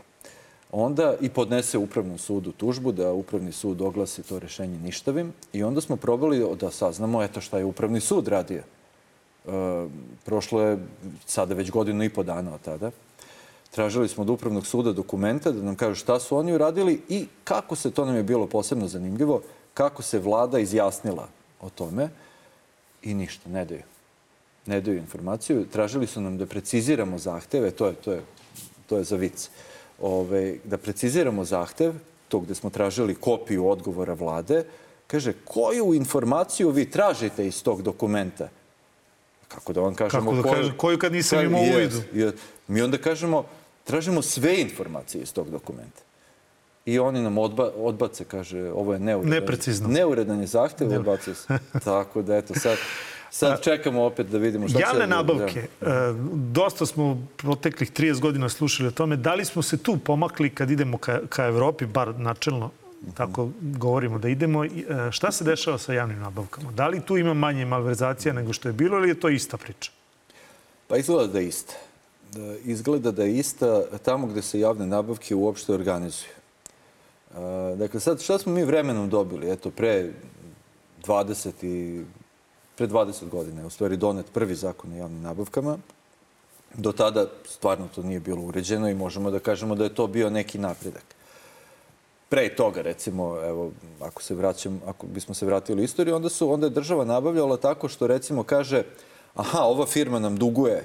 [0.73, 5.81] Onda i podnese Upravnom sudu tužbu da Upravni sud oglasi to rešenje ništavim i onda
[5.81, 8.63] smo probali da saznamo eto šta je Upravni sud radio.
[8.63, 9.51] E,
[10.25, 10.79] prošlo je
[11.27, 12.91] sada već godinu i po dana od tada.
[13.71, 17.77] Tražili smo od Upravnog suda dokumenta da nam kažu šta su oni uradili i kako
[17.77, 19.43] se, to nam je bilo posebno zanimljivo,
[19.75, 21.29] kako se vlada izjasnila
[21.61, 22.09] o tome
[23.03, 23.83] i ništa, ne daju.
[24.67, 25.67] Ne daju informaciju.
[25.73, 28.23] Tražili su nam da preciziramo zahteve, to je, to je,
[28.87, 29.51] to je za vic,
[30.01, 31.93] Ove, da preciziramo zahtev,
[32.29, 34.65] to gde smo tražili kopiju odgovora vlade,
[35.07, 38.49] kaže, koju informaciju vi tražite iz tog dokumenta?
[39.49, 40.31] Kako da vam kažemo?
[40.31, 42.33] Kako da koju, kažem, koju kad nisam imao uvidu?
[42.69, 43.45] Mi onda kažemo,
[43.89, 46.03] Tražimo sve informacije iz tog dokumenta.
[46.87, 49.41] I oni nam odba, odbace, kaže, ovo je neuredan.
[49.41, 49.89] Neprecizno.
[49.89, 51.59] Neuredan je zahtev, odbace se.
[51.85, 52.77] Tako da, eto, sad,
[53.31, 55.01] sad čekamo opet da vidimo šta Javne se...
[55.01, 55.67] Javne nabavke.
[55.81, 56.15] Da.
[56.35, 59.17] Dosta smo proteklih 30 godina slušali o tome.
[59.17, 62.71] Da li smo se tu pomakli kad idemo ka, ka Evropi, bar načelno,
[63.15, 64.65] tako govorimo da idemo.
[64.65, 64.69] E,
[65.11, 66.73] šta se dešava sa javnim nabavkama?
[66.73, 69.91] Da li tu ima manje malverzacija nego što je bilo ili je to ista priča?
[70.89, 71.88] Pa izgleda da je ista da
[72.65, 76.33] izgleda da je ista tamo gde se javne nabavke uopšte organizuju.
[77.77, 79.51] Dakle, sad šta smo mi vremenom dobili?
[79.51, 80.11] Eto, pre
[81.07, 82.05] 20 i
[82.77, 85.79] pre 20 godina je u stvari donet prvi zakon o javnim nabavkama.
[86.75, 90.31] Do tada stvarno to nije bilo uređeno i možemo da kažemo da je to bio
[90.31, 91.05] neki napredak.
[92.29, 96.53] Pre toga, recimo, evo, ako, se vraćam, ako bismo se vratili u istoriju, onda, su,
[96.53, 98.83] onda je država nabavljala tako što, recimo, kaže
[99.35, 100.85] aha, ova firma nam duguje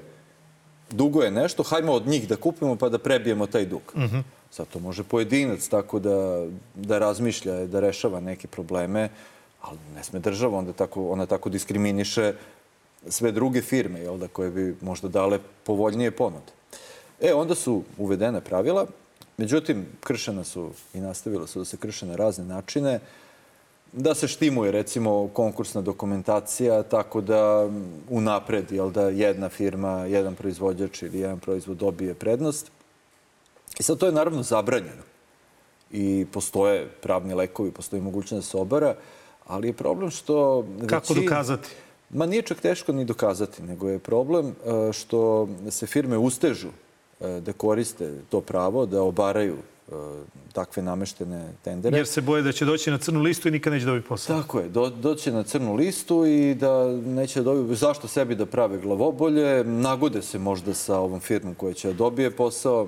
[0.94, 3.82] duguje nešto, hajmo od njih da kupimo pa da prebijemo taj dug.
[3.96, 4.06] Mhm.
[4.06, 4.24] -huh.
[4.52, 9.10] Sad to može pojedinac tako da, da razmišlja, da rešava neke probleme,
[9.62, 12.34] ali ne sme država, onda tako, ona tako diskriminiše
[13.08, 16.54] sve druge firme, jel da, koje bi možda dale povoljnije ponude.
[17.22, 18.86] E, onda su uvedene pravila,
[19.38, 22.96] međutim, kršena su i nastavila su da se krše na razne načine.
[22.96, 23.23] Uh,
[23.94, 27.70] da se štimuje recimo konkursna dokumentacija tako da
[28.10, 32.72] unapred jel da jedna firma, jedan proizvođač ili jedan proizvod dobije prednost.
[33.80, 35.04] I sad to je naravno zabranjeno.
[35.92, 38.96] I postoje pravni lekovi, postoji mogućnost da se obara,
[39.48, 40.66] ali je problem što...
[40.88, 41.26] Kako većin...
[41.26, 41.70] dokazati?
[42.10, 46.70] Ma nije čak teško ni dokazati, nego je problem e, što se firme ustežu
[47.20, 49.58] e, da koriste to pravo, da obaraju
[50.54, 51.98] takve nameštene tendere.
[51.98, 54.42] Jer se boje da će doći na crnu listu i nikad neće dobiti posao.
[54.42, 58.78] Tako je, do, doći na crnu listu i da neće dobiti, zašto sebi da prave
[58.78, 62.88] glavobolje, nagode se možda sa ovom firmom koja će da dobije posao.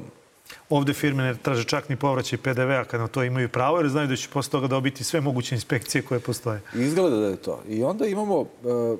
[0.69, 4.07] Ovde firme ne traže čak ni povraćaj PDV-a kad na to imaju pravo, jer znaju
[4.07, 6.61] da će posle toga dobiti sve moguće inspekcije koje postoje.
[6.75, 7.63] Izgleda da je to.
[7.69, 8.47] I onda imamo, uh,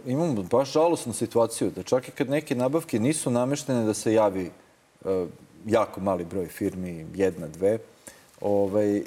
[0.06, 4.52] imamo baš žalosnu situaciju da čak i kad neke nabavke nisu nameštene da se javi
[5.06, 5.12] uh,
[5.66, 7.78] jako mali broj firmi, jedna, dve,
[8.42, 9.04] ovaj,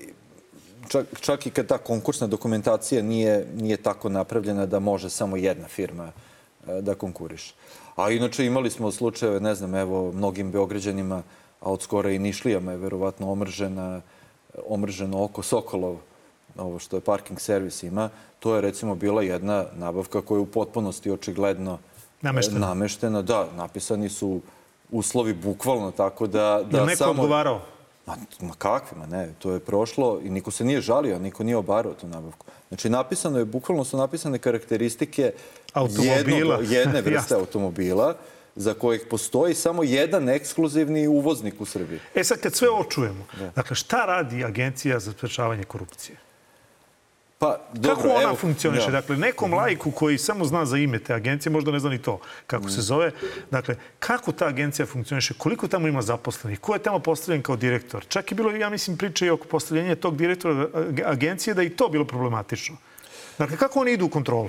[0.88, 5.68] čak, čak i kad ta konkursna dokumentacija nije, nije tako napravljena da može samo jedna
[5.68, 6.12] firma
[6.68, 7.54] e, da konkuriše.
[7.96, 11.22] A inače imali smo slučajeve, ne znam, evo, mnogim Beograđanima,
[11.60, 14.00] a od skora i Nišlijama je verovatno omržena,
[14.66, 15.96] omrženo oko Sokolov,
[16.58, 20.46] ovo što je parking servis ima, to je recimo bila jedna nabavka koja je u
[20.46, 21.78] potpunosti očigledno
[22.22, 22.66] Nameštena.
[22.66, 23.22] nameštena.
[23.22, 24.40] Da, napisani su
[24.90, 26.62] uslovi bukvalno tako da...
[26.70, 27.10] da Je neko samo...
[27.10, 27.60] odgovarao?
[28.08, 31.56] Ma, ma kakvi, ma ne, to je prošlo i niko se nije žalio, niko nije
[31.56, 32.46] obarao tu nabavku.
[32.68, 35.32] Znači, napisano je, bukvalno su napisane karakteristike
[35.72, 36.14] Automobila.
[36.14, 38.14] jednog, jedne vrste automobila
[38.56, 42.00] za kojih postoji samo jedan ekskluzivni uvoznik u Srbiji.
[42.14, 46.16] E sad, kad sve ovo čujemo, dakle, šta radi Agencija za sprečavanje korupcije?
[47.38, 48.86] Pa, dobro, Kako ona evo, funkcioniše?
[48.86, 48.92] da.
[48.92, 52.18] Dakle, nekom lajku koji samo zna za ime te agencije, možda ne zna ni to
[52.46, 53.10] kako se zove.
[53.50, 55.34] Dakle, kako ta agencija funkcioniše?
[55.34, 56.60] Koliko tamo ima zaposlenih?
[56.60, 58.04] Ko je tamo postavljen kao direktor?
[58.08, 61.70] Čak je bilo, ja mislim, priče i oko postavljenja tog direktora ag- agencije da i
[61.70, 62.76] to bilo problematično.
[63.38, 64.48] Dakle, kako oni idu u kontrolu?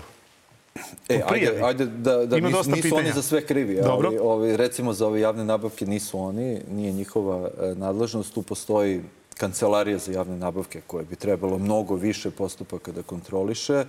[1.09, 2.95] E, ajde, ajde da, da Ima nisu, pitanja.
[2.97, 3.75] oni za sve krivi.
[3.75, 4.07] Dobro.
[4.07, 8.33] Ali, ovi, recimo za ove javne nabavke nisu oni, nije njihova e, nadležnost.
[8.33, 9.01] Tu postoji
[9.39, 13.85] kancelarija za javne nabavke koja bi trebalo mnogo više postupaka da kontroliše.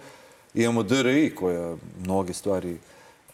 [0.55, 2.77] Imamo DRI koja mnoge stvari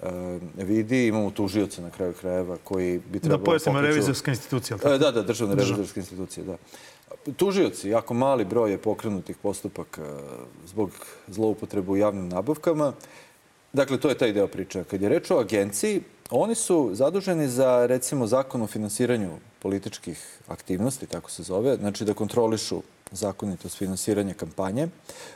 [0.03, 0.09] e,
[0.57, 1.07] vidi.
[1.07, 3.45] Imamo tužioce na kraju krajeva koji bi Da trebalo...
[3.45, 4.75] pojasnimo pokreću- revizorska institucija.
[4.75, 4.95] jel tako?
[4.95, 6.57] E, Da, da, državne revizorske institucije, da.
[7.33, 10.03] Tužioci, jako mali broj je pokrenutih postupaka
[10.67, 10.91] zbog
[11.29, 12.93] zloupotrebe u javnim nabavkama.
[13.73, 14.85] Dakle, to je taj deo priče.
[14.85, 16.01] Kad je reč o agenciji,
[16.31, 19.31] oni su zaduženi za, recimo, zakon o finansiranju
[19.67, 24.89] političkih aktivnosti, tako se zove, znači da kontrolišu zakonitost finansiranja kampanje,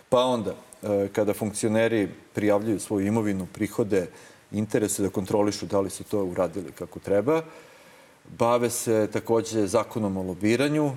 [0.09, 4.07] pa onda, e, kada funkcioneri prijavljuju svoju imovinu, prihode,
[4.53, 7.43] interese da kontrolišu da li su to uradili kako treba,
[8.39, 10.93] bave se takođe zakonom o lobiranju,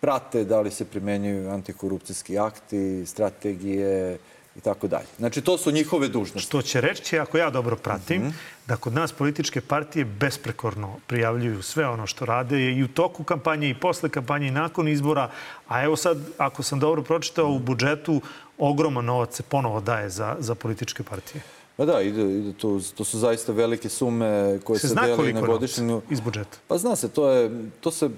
[0.00, 4.18] prate da li se primenjuju antikorupcijski akti, strategije
[4.56, 5.06] i tako dalje.
[5.18, 6.48] Znači, to su njihove dužnosti.
[6.48, 8.32] Što će reći, ako ja dobro pratim,
[8.66, 13.70] da kod nas političke partije besprekorno prijavljuju sve ono što rade i u toku kampanje
[13.70, 15.30] i posle kampanje i nakon izbora.
[15.68, 18.20] A evo sad, ako sam dobro pročitao, u budžetu
[18.58, 21.42] ogroman novac se ponovo daje za, za političke partije.
[21.76, 25.40] Pa da, ide, ide to, to su zaista velike sume koje Se se, deli na
[25.40, 26.02] godišnju...
[26.10, 26.58] iz budžeta?
[26.68, 28.10] Pa zna se, to, je, to se e,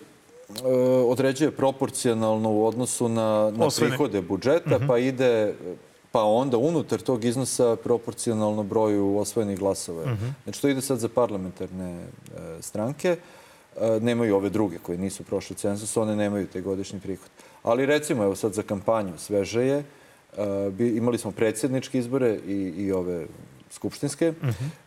[1.07, 5.55] određuje proporcionalno u odnosu na, na prihode budžeta, pa ide
[6.17, 10.17] pa onda unutar tog iznosa proporcionalno broju osvojenih glasova.
[10.45, 12.07] Znači to ide sad za parlamentarne e,
[12.61, 13.17] stranke.
[13.17, 17.29] E, nemaju ove druge koje nisu prošle cenzus, one nemaju taj godišnji prihod.
[17.63, 19.85] Ali recimo, evo sad za kampanju sveže je, e,
[20.97, 23.27] imali smo predsjedničke izbore i, i ove
[23.77, 24.33] skupštinske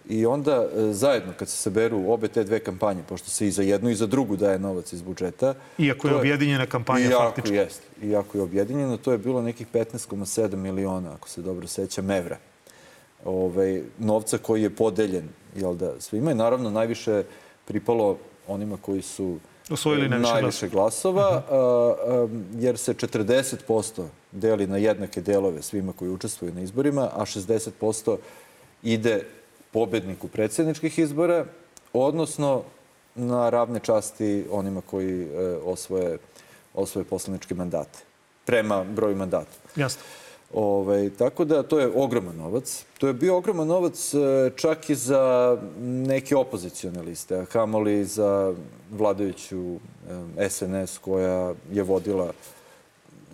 [0.09, 3.63] i onda e, zajedno kad se saberu obe te dve kampanje, pošto se i za
[3.63, 5.53] jednu i za drugu daje novac iz budžeta.
[5.77, 7.55] Iako je to objedinjena kampanja Iako faktički.
[7.55, 12.37] Jest, iako je objedinjeno, to je bilo nekih 15,7 miliona, ako se dobro sećam, evra.
[13.25, 17.23] Ove, novca koji je podeljen jel da, svima i naravno najviše
[17.65, 19.37] pripalo onima koji su
[19.69, 26.11] Osvojili najviše najviše glasova, a, a, jer se 40% deli na jednake delove svima koji
[26.11, 28.17] učestvuju na izborima, a 60%
[28.83, 29.25] ide
[29.71, 31.45] pobedniku predsjedničkih izbora,
[31.93, 32.63] odnosno
[33.15, 36.17] na ravne časti onima koji e, osvoje,
[36.73, 37.99] osvoje poslaničke mandate,
[38.45, 39.57] prema broju mandata.
[39.75, 40.01] Jasno.
[40.53, 42.85] Ove, tako da to je ogroman novac.
[42.97, 44.17] To je bio ogroman novac e,
[44.55, 48.53] čak i za neke opozicione liste, a kamoli za
[48.91, 49.75] vladajuću
[50.37, 52.33] e, SNS koja je vodila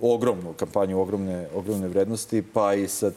[0.02, 3.12] ogromnu kampanju, ogromne, ogromne vrednosti, pa i sa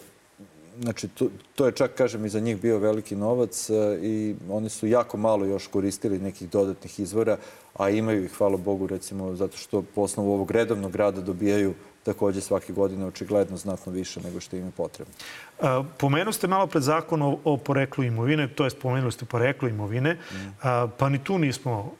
[0.82, 4.68] Znači, to, to je čak, kažem, i za njih bio veliki novac e, i oni
[4.68, 7.36] su jako malo još koristili nekih dodatnih izvora,
[7.74, 12.40] a imaju ih, hvala Bogu, recimo, zato što po osnovu ovog redovnog rada dobijaju takođe
[12.40, 15.14] svake godine očigledno znatno više nego što im je potrebno.
[15.60, 19.68] A, Pomenuli ste malo pred zakon o, o poreklu imovine, to je spomenuli ste poreklo
[19.68, 20.18] imovine,
[20.62, 21.92] a, pa ni tu nismo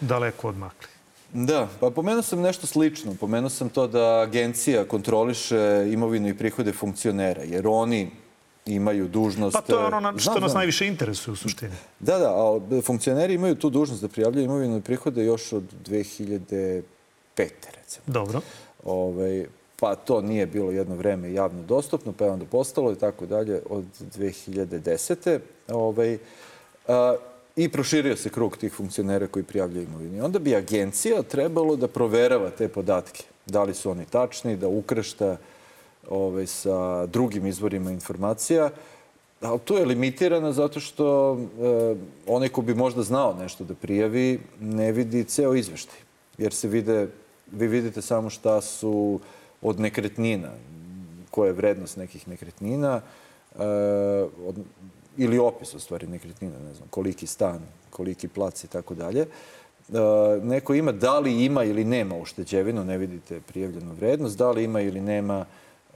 [0.00, 0.95] daleko odmakli.
[1.36, 3.14] Da, pa pomenuo sam nešto slično.
[3.14, 5.58] Pomenuo sam to da agencija kontroliše
[5.92, 8.10] imovinu i prihode funkcionera, jer oni
[8.66, 9.52] imaju dužnost...
[9.52, 10.58] Pa to je ono na- što Znam, nas znam.
[10.60, 11.72] najviše interesuje u suštini.
[12.00, 16.82] Da, da, ali funkcioneri imaju tu dužnost da prijavljaju imovinu i prihode još od 2005.
[17.76, 18.04] recimo.
[18.06, 18.40] Dobro.
[18.84, 19.46] Ovaj,
[19.76, 23.62] pa to nije bilo jedno vreme javno dostupno, pa je onda postalo i tako dalje
[23.70, 23.84] od
[24.18, 25.38] 2010.
[25.68, 26.18] Ovaj,
[26.88, 27.16] a,
[27.56, 30.16] I proširio se krug tih funkcionera koji prijavljaju imovinu.
[30.16, 33.24] I onda bi agencija trebalo da proverava te podatke.
[33.46, 35.36] Da li su oni tačni, da ukrešta
[36.08, 38.70] ovaj, sa drugim izvorima informacija.
[39.40, 44.40] Ali to je limitirano zato što e, onaj ko bi možda znao nešto da prijavi
[44.60, 45.98] ne vidi ceo izveštaj.
[46.38, 47.08] Jer se vide
[47.52, 49.20] vi vidite samo šta su
[49.62, 50.50] od nekretnina,
[51.30, 53.00] koja je vrednost nekih nekretnina,
[53.54, 53.62] e,
[54.46, 54.56] od,
[55.16, 59.20] ili opis u stvari nekretnina, ne znam, koliki stan, koliki plac i tako dalje.
[59.20, 59.28] E,
[60.42, 64.80] neko ima, da li ima ili nema ušteđevinu, ne vidite prijavljenu vrednost, da li ima
[64.80, 65.44] ili nema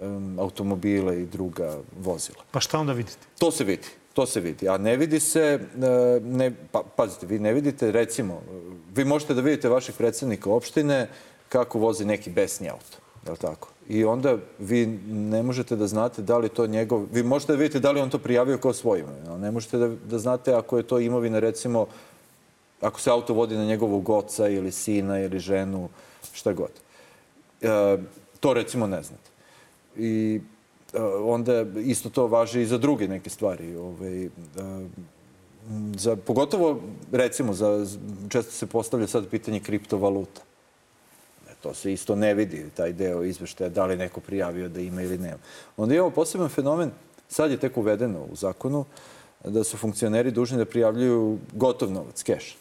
[0.00, 2.44] um, automobile i druga vozila.
[2.50, 3.26] Pa šta onda vidite?
[3.38, 3.88] To se vidi.
[4.14, 4.68] To se vidi.
[4.68, 8.42] A ne vidi se, e, ne, pa, pazite, vi ne vidite, recimo,
[8.94, 11.08] vi možete da vidite vašeg predsednika opštine
[11.48, 12.99] kako vozi neki besni auto.
[13.26, 13.68] Je li tako?
[13.88, 17.06] I onda vi ne možete da znate da li to njegov...
[17.12, 19.78] Vi možete da vidite da li on to prijavio kao svoj imovinu, ali ne možete
[19.78, 21.86] da, da znate ako je to imovina, recimo,
[22.80, 25.88] ako se auto vodi na njegovog oca ili sina ili ženu,
[26.32, 26.70] šta god.
[27.60, 27.98] E,
[28.40, 29.30] to recimo ne znate.
[29.96, 30.40] I
[30.92, 33.76] e, onda isto to važi i za druge neke stvari.
[33.76, 34.30] Ovaj, e,
[35.96, 36.80] za, pogotovo,
[37.12, 37.86] recimo, za,
[38.28, 40.40] često se postavlja sad pitanje kriptovaluta.
[41.60, 45.18] To se isto ne vidi, taj deo izveštaja, da li neko prijavio da ima ili
[45.18, 45.38] nema.
[45.76, 46.90] Onda imamo poseban fenomen,
[47.28, 48.84] sad je tek uvedeno u zakonu,
[49.44, 52.56] da su funkcioneri dužni da prijavljuju gotov novac, keš.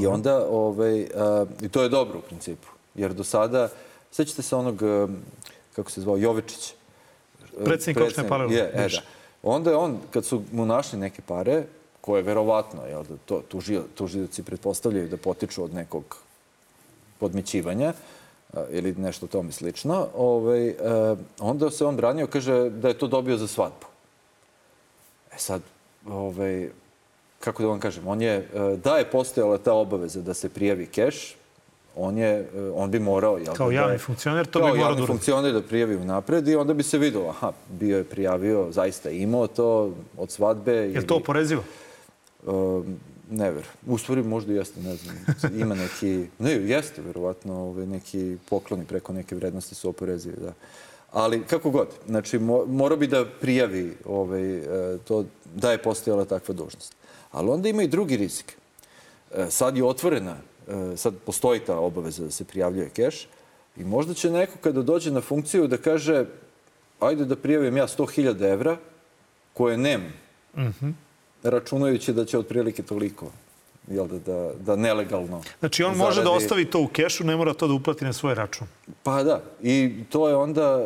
[0.00, 3.68] I onda, ovaj, a, i to je dobro u principu, jer do sada,
[4.10, 4.82] sećate se onog,
[5.76, 6.74] kako se zvao, Jovičić.
[7.64, 8.56] Predsednik opštine Palilula.
[8.56, 9.00] Je, e, da.
[9.42, 11.64] Onda je on, kad su mu našli neke pare,
[12.00, 16.16] koje je verovatno, jel, da to tužio, tužioci pretpostavljaju da potiču od nekog
[17.24, 17.92] podmićivanja
[18.70, 20.74] ili nešto tome slično, ovaj,
[21.40, 23.86] onda se on branio, kaže da je to dobio za svadbu.
[25.32, 25.62] E sad,
[26.06, 26.68] ovaj,
[27.40, 28.48] kako da vam kažem, on je,
[28.84, 31.36] da je postojala ta obaveza da se prijavi keš,
[31.96, 33.38] on, je, on bi morao...
[33.38, 36.56] Jel, kao da javni funkcioner, to bi morao da javni funkcioner da prijavi unapred i
[36.56, 40.72] onda bi se videlo, aha, bio je prijavio, zaista imao to od svadbe.
[40.72, 41.62] Je to oporezivo?
[42.46, 42.84] Uh,
[43.30, 43.64] ne ver.
[43.86, 45.16] U stvari možda jeste, ne znam.
[45.60, 46.26] Ima neki...
[46.38, 50.52] Ne, jeste, verovatno, ovaj, neki pokloni preko neke vrednosti su oporezivi, da.
[51.12, 54.62] Ali kako god, znači mora bi da prijavi ovaj,
[55.04, 56.96] to da je postojala takva dužnost.
[57.30, 58.56] Ali onda ima i drugi rizik.
[59.50, 60.36] Sad je otvorena
[60.96, 63.28] sad postoji ta obaveza da se prijavljuje keš
[63.76, 66.26] i možda će neko kada dođe na funkciju da kaže
[67.00, 68.76] ajde da prijavim ja 100.000 evra
[69.52, 70.12] koje nemam,
[70.56, 70.92] mm -hmm.
[71.44, 73.30] Računajući da će otprilike toliko
[73.88, 76.24] jel da, da, da nelegalno Znači on može zaradi...
[76.24, 78.66] da ostavi to u kešu, ne mora to da uplati na svoj račun.
[79.02, 79.42] Pa da.
[79.62, 80.78] I to je onda,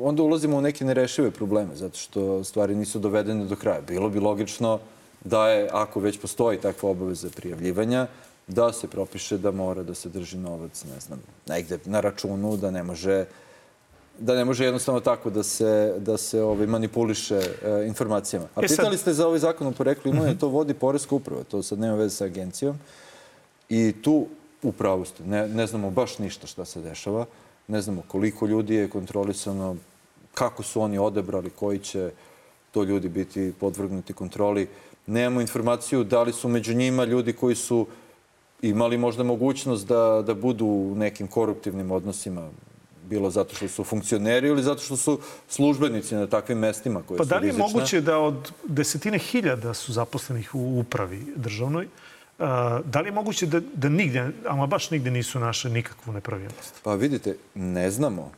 [0.00, 3.80] onda ulazimo u neke nerešive probleme, zato što stvari nisu dovedene do kraja.
[3.80, 4.78] Bilo bi logično
[5.24, 8.06] da je, ako već postoji takva obaveza prijavljivanja,
[8.46, 12.70] da se propiše da mora da se drži novac, ne znam, negde na računu, da
[12.70, 13.24] ne može
[14.18, 18.46] da ne može jednostavno tako da se, da se ovaj, manipuliše e, informacijama.
[18.54, 20.40] A e pitali ste za ovaj zakon o poreklu imovine, -huh.
[20.40, 22.78] to vodi Poreska uprava, to sad nema veze sa agencijom.
[23.68, 24.26] I tu
[24.62, 27.26] upravo ste, ne, ne znamo baš ništa šta se dešava,
[27.68, 29.76] ne znamo koliko ljudi je kontrolisano,
[30.34, 32.10] kako su oni odebrali, koji će
[32.70, 34.68] to ljudi biti podvrgnuti kontroli.
[35.06, 37.86] Nemamo informaciju da li su među njima ljudi koji su
[38.62, 42.50] imali možda mogućnost da, da budu u nekim koruptivnim odnosima
[43.08, 47.24] bilo zato što su funkcioneri ili zato što su službenici na takvim mestima koje pa
[47.24, 47.72] su da li je rizične.
[47.72, 51.88] moguće da od desetine hiljada su zaposlenih u upravi državnoj,
[52.84, 56.74] da li je moguće da, da nigde, ama baš nigde nisu naše nikakvu nepravilnost?
[56.82, 58.32] Pa vidite, ne znamo.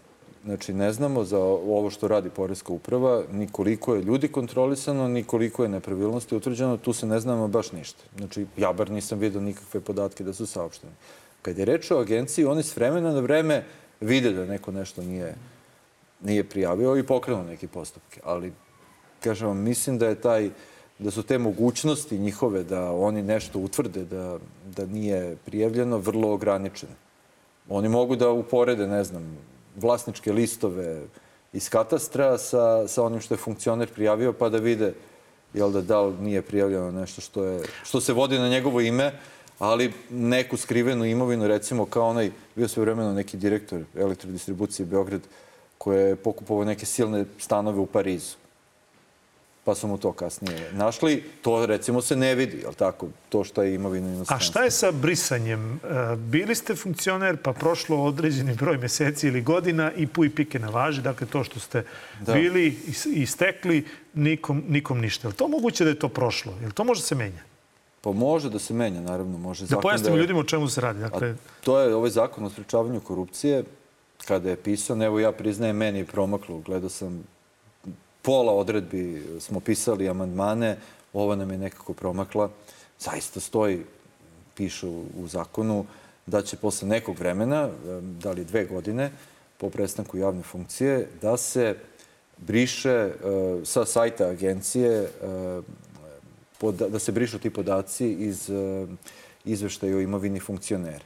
[0.45, 5.25] Znači, ne znamo za ovo što radi Poreska uprava, ni koliko je ljudi kontrolisano, ni
[5.25, 8.03] koliko je nepravilnosti utvrđeno, tu se ne znamo baš ništa.
[8.17, 10.93] Znači, ja bar nisam vidio nikakve podatke da su saopšteni.
[11.43, 13.65] Kad je reč o agenciji, oni s vremena na vreme
[14.01, 15.35] vide da neko nešto nije,
[16.21, 18.21] nije prijavio i pokrenu neke postupke.
[18.25, 18.53] Ali,
[19.21, 20.51] kažem vam, mislim da je taj
[20.99, 24.39] da su te mogućnosti njihove da oni nešto utvrde da,
[24.77, 26.93] da nije prijavljeno vrlo ograničene.
[27.69, 29.39] Oni mogu da uporede, ne znam,
[29.77, 31.03] vlasničke listove
[31.53, 34.93] iz katastra sa, sa onim što je funkcioner prijavio, pa da vide
[35.55, 39.13] jel da, da li nije prijavljeno nešto što, je, što se vodi na njegovo ime,
[39.59, 45.21] ali neku skrivenu imovinu, recimo kao onaj, bio sve vremeno neki direktor elektrodistribucije Beograd,
[45.79, 48.37] koji je pokupovao neke silne stanove u Parizu
[49.69, 51.25] pa su mu to kasnije našli.
[51.43, 53.09] To recimo se ne vidi, jel tako?
[53.29, 54.37] To što je imovina inostranstva.
[54.37, 55.75] A šta je sa brisanjem?
[55.75, 60.59] E, bili ste funkcioner, pa prošlo određeni broj meseci ili godina i pu i pike
[60.59, 61.03] na važi.
[61.03, 61.85] Dakle, to što ste
[62.21, 62.33] da.
[62.33, 62.77] bili
[63.15, 65.29] i stekli, nikom, nikom ništa.
[65.29, 66.55] Je li to moguće da je to prošlo?
[66.61, 67.48] Je li to može se menja?
[68.01, 69.39] Pa može da se menja, naravno.
[69.39, 70.21] Može da pojasnimo da...
[70.21, 71.01] ljudima o čemu se radi.
[71.01, 71.31] Dakle...
[71.31, 71.35] A
[71.65, 73.65] to je ovaj zakon o sprečavanju korupcije.
[74.27, 76.59] Kada je pisan, evo ja priznajem, meni je promaklo.
[76.59, 77.25] Gledao sam
[78.23, 80.77] pola odredbi smo pisali amandmane,
[81.13, 82.51] ova nam je nekako promakla.
[82.99, 83.85] Zaista stoji,
[84.55, 85.87] piše u, u zakonu,
[86.27, 87.69] da će posle nekog vremena,
[88.01, 89.11] da li dve godine,
[89.59, 91.77] po prestanku javne funkcije, da se
[92.37, 93.11] briše
[93.65, 95.11] sa sajta agencije
[96.89, 98.51] da se brišu ti podaci iz
[99.45, 101.05] izveštaja o imovini funkcionera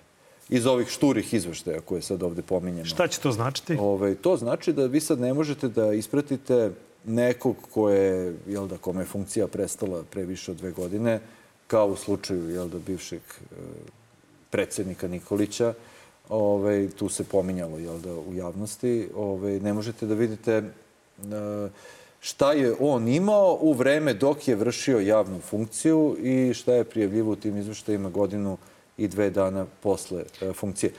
[0.53, 2.84] iz ovih šturih izveštaja koje sad ovde pominjamo.
[2.84, 3.72] Šta će to značiti?
[3.72, 6.70] Ove, ovaj, to znači da vi sad ne možete da ispratite
[7.05, 11.20] nekog koje, jel da, kome je funkcija prestala pre više od dve godine,
[11.66, 13.55] kao u slučaju, jel da, bivšeg e,
[14.50, 15.74] predsednika Nikolića,
[16.28, 20.53] Ove, ovaj, tu se pominjalo, jel da, u javnosti, ove, ovaj, ne možete da vidite
[20.53, 20.62] e,
[22.23, 27.33] šta je on imao u vreme dok je vršio javnu funkciju i šta je prijavljivo
[27.33, 28.59] u tim izveštajima godinu
[28.97, 30.93] i dve dana posle e, funkcije.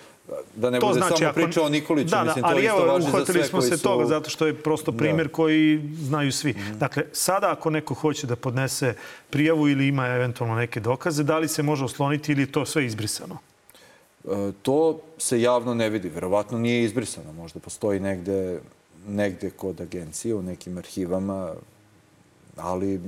[0.55, 1.35] Da ne to bude znači, samo ako...
[1.35, 3.77] priča o Nikoliću, da, da, mislim, ali to isto evo, važi za sve smo se
[3.77, 3.83] su...
[3.83, 4.97] toga zato što je prosto da.
[4.97, 5.33] primer da.
[5.33, 6.51] koji znaju svi.
[6.51, 6.77] Mm -hmm.
[6.77, 8.93] Dakle, sada ako neko hoće da podnese
[9.29, 13.37] prijavu ili ima eventualno neke dokaze, da li se može osloniti ili to sve izbrisano?
[14.25, 16.09] E, to se javno ne vidi.
[16.09, 17.33] Verovatno nije izbrisano.
[17.33, 18.59] Možda postoji negde,
[19.07, 21.51] negde kod agencije, u nekim arhivama,
[22.55, 23.01] ali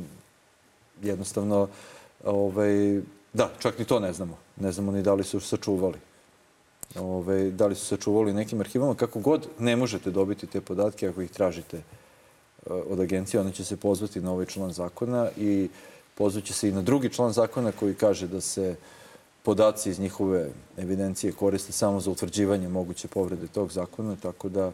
[1.02, 1.68] jednostavno
[2.24, 3.02] ovaj,
[3.36, 4.38] Da, čak ni to ne znamo.
[4.58, 5.98] Ne znamo ni da li su sačuvali.
[7.00, 8.96] Ove, da li su sačuvali nekim arhivama.
[8.96, 13.66] Kako god ne možete dobiti te podatke ako ih tražite eh, od agencije, ona će
[13.66, 15.70] se pozvati na ovaj član zakona i
[16.16, 18.76] pozvaće se i na drugi član zakona koji kaže da se
[19.44, 24.72] podaci iz njihove evidencije koriste samo za utvrđivanje moguće povrede tog zakona, tako da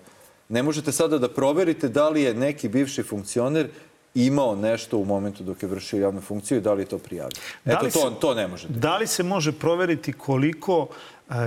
[0.52, 3.70] ne možete sada da proverite da li je neki bivši funkcioner
[4.16, 7.38] imao nešto u momentu dok je vršio javnu funkciju i da li je to prijavio.
[7.66, 8.74] Da Eto, to, to ne možete.
[8.74, 10.88] Da li se može proveriti koliko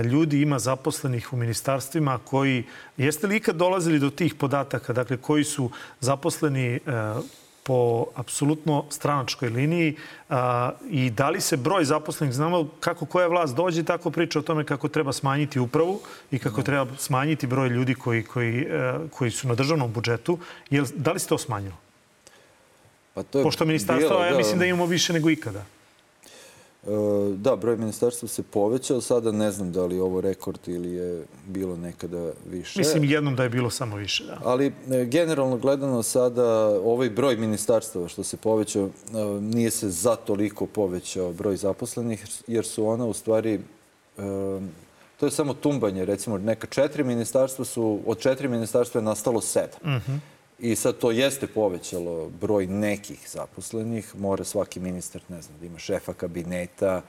[0.03, 2.63] ljudi ima zaposlenih u ministarstvima koji...
[2.97, 6.79] Jeste li ikad dolazili do tih podataka, dakle, koji su zaposleni
[7.67, 9.95] po apsolutno stranačkoj liniji
[10.29, 14.41] a, i da li se broj zaposlenih, znamo kako koja vlast dođe, tako priča o
[14.41, 15.99] tome kako treba smanjiti upravu
[16.31, 16.63] i kako da.
[16.63, 18.67] treba smanjiti broj ljudi koji, koji,
[19.11, 20.37] koji su na državnom budžetu.
[20.69, 21.77] Jel, da li se to smanjilo?
[23.13, 25.65] Pa to je Pošto ministarstva, bilo, ja da, mislim da imamo više nego ikada.
[26.85, 29.01] E, da, broj ministarstva se povećao.
[29.01, 32.79] Sada ne znam da li je ovo rekord ili je bilo nekada više.
[32.79, 34.37] Mislim jednom da je bilo samo više, da.
[34.43, 38.91] Ali e, generalno gledano sada ovaj broj ministarstava što se povećao, e,
[39.41, 43.59] nije se za toliko povećao broj zaposlenih, jer su ona u stvari
[45.19, 46.05] to je samo tumbanje.
[46.05, 49.79] Recimo, neka četiri ministarstva su, od četiri ministarstva je nastalo sedam.
[49.81, 50.11] Uh mhm.
[50.11, 50.19] -huh.
[50.59, 54.15] I sad to jeste povećalo broj nekih zaposlenih.
[54.15, 57.01] Mora svaki ministar, ne znam, da ima šefa kabineta,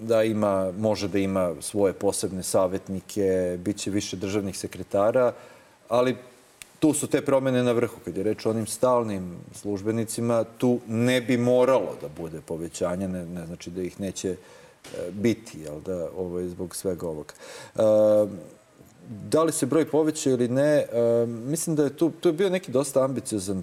[0.00, 5.32] da ima, može da ima svoje posebne savjetnike, bit će više državnih sekretara,
[5.88, 6.16] ali
[6.78, 7.96] tu su te promene na vrhu.
[8.04, 13.26] Kad je reč o onim stalnim službenicima, tu ne bi moralo da bude povećanje, ne,
[13.26, 14.36] ne znači da ih neće e,
[15.10, 17.34] biti, jel da, ovo je zbog svega ovoga.
[17.74, 17.80] E,
[19.08, 22.50] da li se broj poveća ili ne, e, mislim da je tu, tu je bio
[22.50, 23.62] neki dosta ambiciozan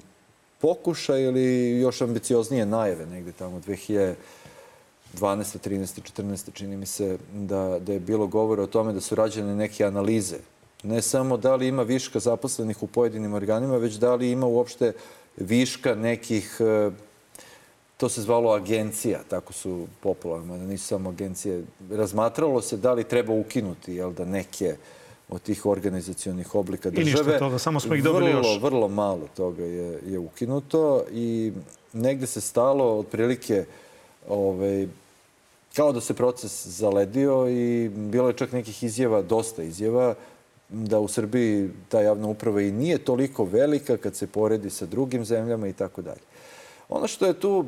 [0.62, 4.16] pokušaj ili još ambicioznije najave negde tamo 2012.
[5.20, 6.02] 13.
[6.18, 6.54] 14.
[6.54, 10.38] čini mi se da, da je bilo govora o tome da su rađene neke analize.
[10.84, 14.94] Ne samo da li ima viška zaposlenih u pojedinim organima, već da li ima uopšte
[15.38, 16.92] viška nekih, e,
[17.98, 21.64] to se zvalo agencija, tako su popularno, da nisu samo agencije.
[21.92, 25.03] Razmatralo se da li treba ukinuti jel, da neke uh,
[25.34, 27.12] od tih organizacijonih oblika države.
[27.12, 28.62] I ništa toga, samo smo ih dobili vrlo, još.
[28.62, 31.54] Vrlo malo toga je, je ukinuto i
[31.94, 33.66] negde se stalo otprilike
[34.28, 34.88] ovaj,
[35.76, 40.16] kao da se proces zaledio i bilo je čak nekih izjava, dosta izjava,
[40.70, 45.26] da u Srbiji ta javna uprava i nije toliko velika kad se poredi sa drugim
[45.26, 46.22] zemljama i tako dalje.
[46.90, 47.66] Ono što je tu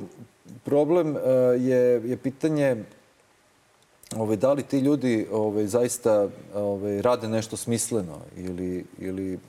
[0.63, 1.19] problem eh,
[1.59, 2.83] je, je pitanje
[4.15, 9.39] ovaj, da li ti ljudi ovaj, zaista ovaj, rade nešto smisleno ili, ili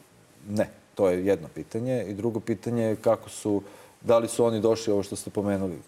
[0.48, 0.68] ne.
[0.94, 2.04] To je jedno pitanje.
[2.08, 3.62] I drugo pitanje je kako su,
[4.00, 5.78] da li su oni došli, ovo što ste pomenuli,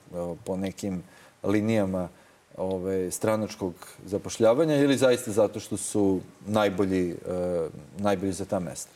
[0.45, 1.03] po nekim
[1.43, 2.09] linijama
[2.57, 3.75] ovaj, stranačkog
[4.07, 8.91] zapošljavanja ili zaista zato što su najbolji, uh, najbolji za ta mesta.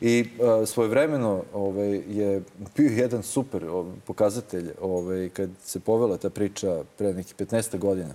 [0.00, 2.42] I uh, svojevremeno ovaj, je
[2.76, 3.64] bio jedan super
[4.06, 8.14] pokazatelj ovaj, kad se povela ta priča pre nekih 15 godina.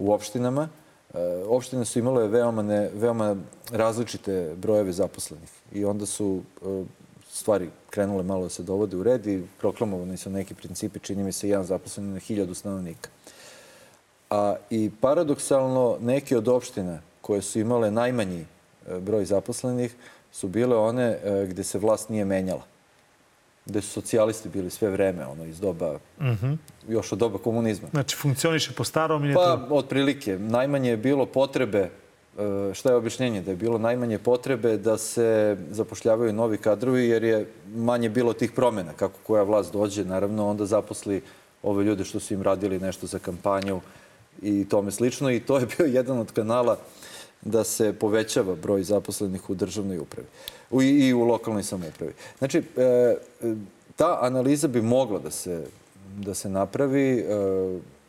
[0.00, 0.68] U opštinama.
[1.14, 3.36] E, opštine su imale veoma, ne, veoma
[3.72, 6.84] različite brojeve zaposlenih i onda su e,
[7.30, 11.32] stvari krenule malo da se dovode u red i proklamovani su neki principi, čini mi
[11.32, 13.10] se, jedan zaposlen na hiljadu stanovnika.
[14.30, 19.94] A i paradoksalno, neke od opština koje su imale najmanji e, broj zaposlenih
[20.32, 22.69] su bile one gde se vlast nije menjala
[23.66, 26.46] gde su socijalisti bili sve vreme, ono, iz doba, uh mhm.
[26.46, 26.56] -huh.
[26.88, 27.88] još od doba komunizma.
[27.90, 29.74] Znači, funkcioniše po starom ili Pa, to...
[29.74, 30.38] otprilike.
[30.38, 31.90] Najmanje je bilo potrebe e,
[32.74, 33.42] šta je objašnjenje?
[33.42, 38.52] Da je bilo najmanje potrebe da se zapošljavaju novi kadrovi jer je manje bilo tih
[38.52, 38.92] promjena.
[38.92, 41.22] Kako koja vlast dođe, naravno, onda zaposli
[41.62, 43.80] ove ljude što su im radili nešto za kampanju
[44.42, 45.30] i tome slično.
[45.30, 46.78] I to je bio jedan od kanala
[47.42, 50.26] da se povećava broj zaposlenih u državnoj upravi
[50.70, 52.12] u, i u lokalnoj samoupravi.
[52.38, 53.16] Znači, e,
[53.96, 55.66] ta analiza bi mogla da se,
[56.16, 57.24] da se napravi e,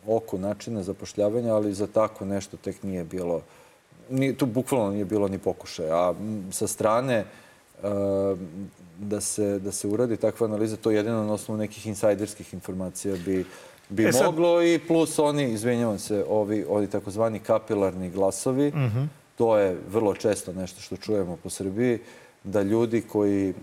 [0.08, 3.42] oko načina zapošljavanja, ali za tako nešto tek nije bilo,
[4.10, 5.96] ni, tu bukvalno nije bilo ni pokušaja.
[5.96, 6.14] A
[6.52, 7.26] sa strane e,
[9.00, 13.46] da se, da se uradi takva analiza, to jedino na osnovu nekih insajderskih informacija bi
[13.90, 14.26] bi e sad...
[14.26, 18.98] moglo i plus oni, izvinjavam se, ovi, ovi takozvani kapilarni glasovi, uh mhm.
[18.98, 19.08] -huh.
[19.42, 22.00] To je vrlo često nešto što čujemo po Srbiji,
[22.44, 23.54] da ljudi koji e,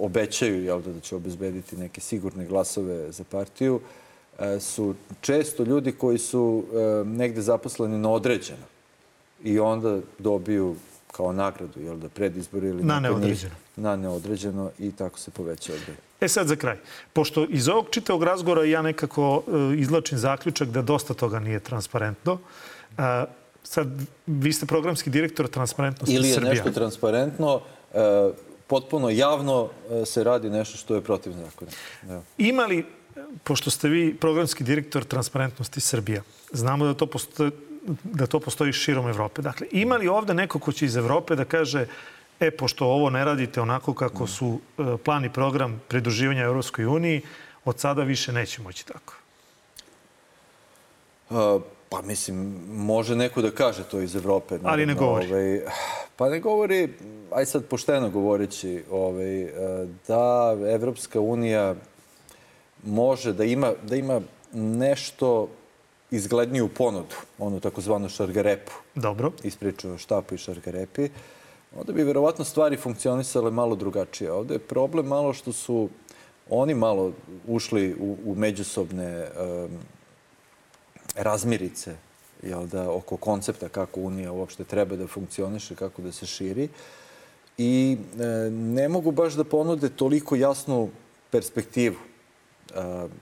[0.00, 3.80] obećaju jel, da, da će obezbediti neke sigurne glasove za partiju,
[4.38, 8.64] e, su često ljudi koji su e, negde zaposleni na određeno
[9.44, 10.76] i onda dobiju
[11.12, 13.54] kao nagradu, jel da, pred izbor ili na neodređeno.
[13.54, 15.96] Njih, na neodređeno i tako se poveća odbroj.
[16.20, 16.78] E sad za kraj.
[17.12, 22.38] Pošto iz ovog čitavog razgovora ja nekako e, izlačim zaključak da dosta toga nije transparentno,
[22.98, 23.24] e,
[23.62, 23.88] sad
[24.26, 26.36] vi ste programski direktor Transparentnosti Srbija.
[26.36, 27.60] Ili je nešto transparentno,
[27.94, 28.30] e,
[28.66, 29.68] potpuno javno
[30.06, 31.70] se radi nešto što je protiv zakona.
[32.02, 32.22] Da.
[32.38, 32.86] Ima li,
[33.44, 37.50] pošto ste vi programski direktor Transparentnosti Srbija, znamo da to postoji,
[38.04, 39.42] da to postoji širom Evrope.
[39.42, 41.86] Dakle, ima li ovde neko ko će iz Evrope da kaže
[42.40, 47.22] e, pošto ovo ne radite onako kako su e, plan i program pridruživanja Evropskoj uniji,
[47.64, 49.14] od sada više neće moći tako?
[51.30, 54.54] Uh, pa mislim, može neko da kaže to iz Evrope.
[54.54, 55.32] Naravno, Ali ne govori.
[55.32, 55.60] Ovaj,
[56.16, 56.88] pa ne govori,
[57.32, 59.50] aj sad pošteno govoreći, ovaj, e,
[60.08, 61.74] da Evropska unija
[62.84, 64.20] može da ima, da ima
[64.52, 65.48] nešto
[66.10, 68.72] izgledniju ponudu, onu takozvanu šargarepu.
[68.94, 69.32] Dobro.
[69.42, 71.08] Ispričao štapu i šargarepi.
[71.76, 74.32] Onda bi verovatno stvari funkcionisale malo drugačije.
[74.32, 75.88] Ovde je problem malo što su
[76.50, 77.12] oni malo
[77.46, 79.70] ušli u, u međusobne um,
[81.16, 81.94] razmirice
[82.42, 86.68] jel da, oko koncepta kako Unija uopšte treba da funkcioniše, kako da se širi.
[87.58, 90.88] I e, ne mogu baš da ponude toliko jasnu
[91.30, 91.96] perspektivu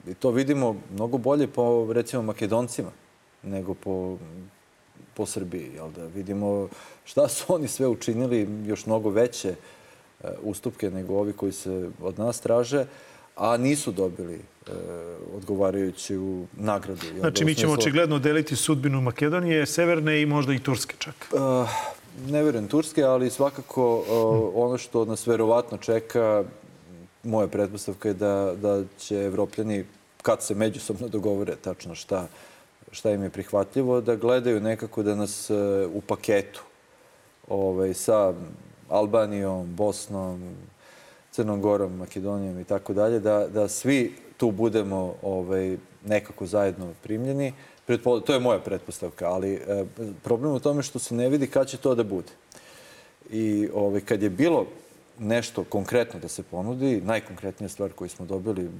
[0.06, 2.90] I to vidimo mnogo bolje po, recimo, makedoncima
[3.42, 4.18] nego po,
[5.14, 5.70] po Srbiji.
[5.74, 6.06] Jel da?
[6.06, 6.68] Vidimo
[7.04, 9.56] šta su oni sve učinili, još mnogo veće e,
[10.42, 12.86] ustupke nego ovi koji se od nas traže,
[13.38, 14.70] a nisu dobili e,
[15.36, 17.06] odgovarajuću nagradu.
[17.18, 21.14] Znači, mi ćemo očigledno deliti sudbinu Makedonije, Severne i možda i Turske čak.
[21.32, 21.40] Uh,
[22.30, 24.04] ne verujem Turske, ali svakako uh,
[24.54, 26.44] ono što nas verovatno čeka
[27.22, 29.84] moja pretpostavka je da, da će evropljani,
[30.22, 32.26] kad se međusobno dogovore tačno šta,
[32.90, 35.54] šta im je prihvatljivo, da gledaju nekako da nas e,
[35.92, 36.62] u paketu
[37.48, 38.32] ovaj, sa
[38.88, 40.56] Albanijom, Bosnom,
[41.38, 45.76] Crnom Gorom, Makedonijom i tako dalje, da, da svi tu budemo ovaj,
[46.06, 47.52] nekako zajedno primljeni.
[48.26, 49.84] To je moja pretpostavka, ali e,
[50.22, 52.32] problem u tome što se ne vidi kad će to da bude.
[53.30, 54.66] I ovaj, kad je bilo
[55.18, 57.00] nešto konkretno da se ponudi.
[57.00, 58.70] Najkonkretnija stvar koju smo dobili,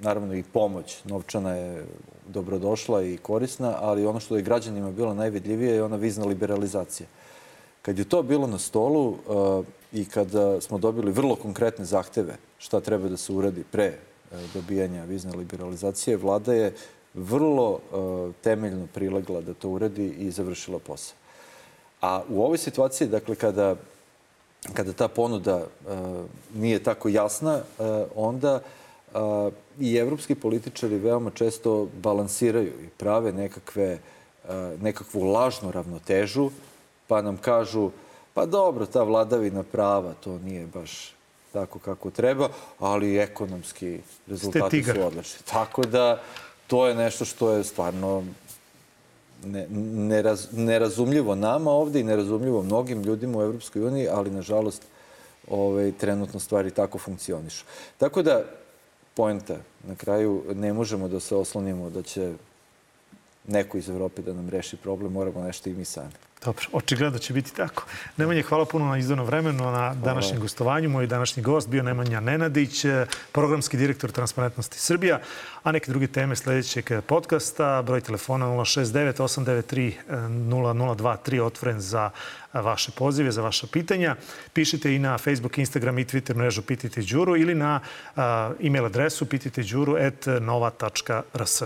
[0.00, 1.84] naravno i pomoć novčana je
[2.28, 7.06] dobrodošla i korisna, ali ono što je građanima bilo najvidljivije je ona vizna liberalizacija.
[7.82, 9.64] Kad je to bilo na stolu uh,
[9.96, 15.04] i kada smo dobili vrlo konkretne zahteve šta treba da se uradi pre uh, dobijanja
[15.04, 16.74] vizne liberalizacije, vlada je
[17.14, 21.16] vrlo uh, temeljno prilegla da to uradi i završila posao.
[22.00, 23.76] A u ovoj situaciji, dakle, kada
[24.74, 25.64] kada ta ponuda uh,
[26.54, 27.60] nije tako jasna,
[28.14, 28.60] onda
[29.80, 33.98] i evropski političari veoma često balansiraju i prave nekakve,
[34.80, 36.50] nekakvu lažnu ravnotežu,
[37.06, 37.90] pa nam kažu
[38.36, 41.14] pa dobro, ta vladavina prava, to nije baš
[41.52, 45.40] tako kako treba, ali ekonomski rezultati su odlični.
[45.44, 46.20] Tako da
[46.66, 48.24] to je nešto što je stvarno
[49.44, 49.66] ne,
[50.08, 54.82] neraz, nerazumljivo nama ovde i nerazumljivo mnogim ljudima u Evropskoj uniji, ali nažalost
[55.50, 57.64] ovaj, trenutno stvari tako funkcionišu.
[57.98, 58.44] Tako da,
[59.14, 59.56] poenta,
[59.88, 62.34] na kraju ne možemo da se oslonimo da će
[63.46, 66.25] neko iz Evrope da nam reši problem, moramo nešto i mi sami.
[66.44, 67.84] Dobro, očigledno će biti tako.
[68.16, 70.88] Nemanja, hvala puno na izdano vremenu, na današnjem gostovanju.
[70.88, 72.84] Moj današnji gost bio Nemanja Nenadić,
[73.32, 75.20] programski direktor Transparentnosti Srbija.
[75.62, 82.10] A neke druge teme sledećeg podcasta, broj telefona 069 893 0023 otvoren za
[82.52, 84.16] vaše pozive, za vaša pitanja.
[84.52, 87.80] Pišite i na Facebook, Instagram i Twitter mrežu Pitajte Đuru ili na
[88.60, 91.62] e-mail adresu pitajteđuru.nova.rs.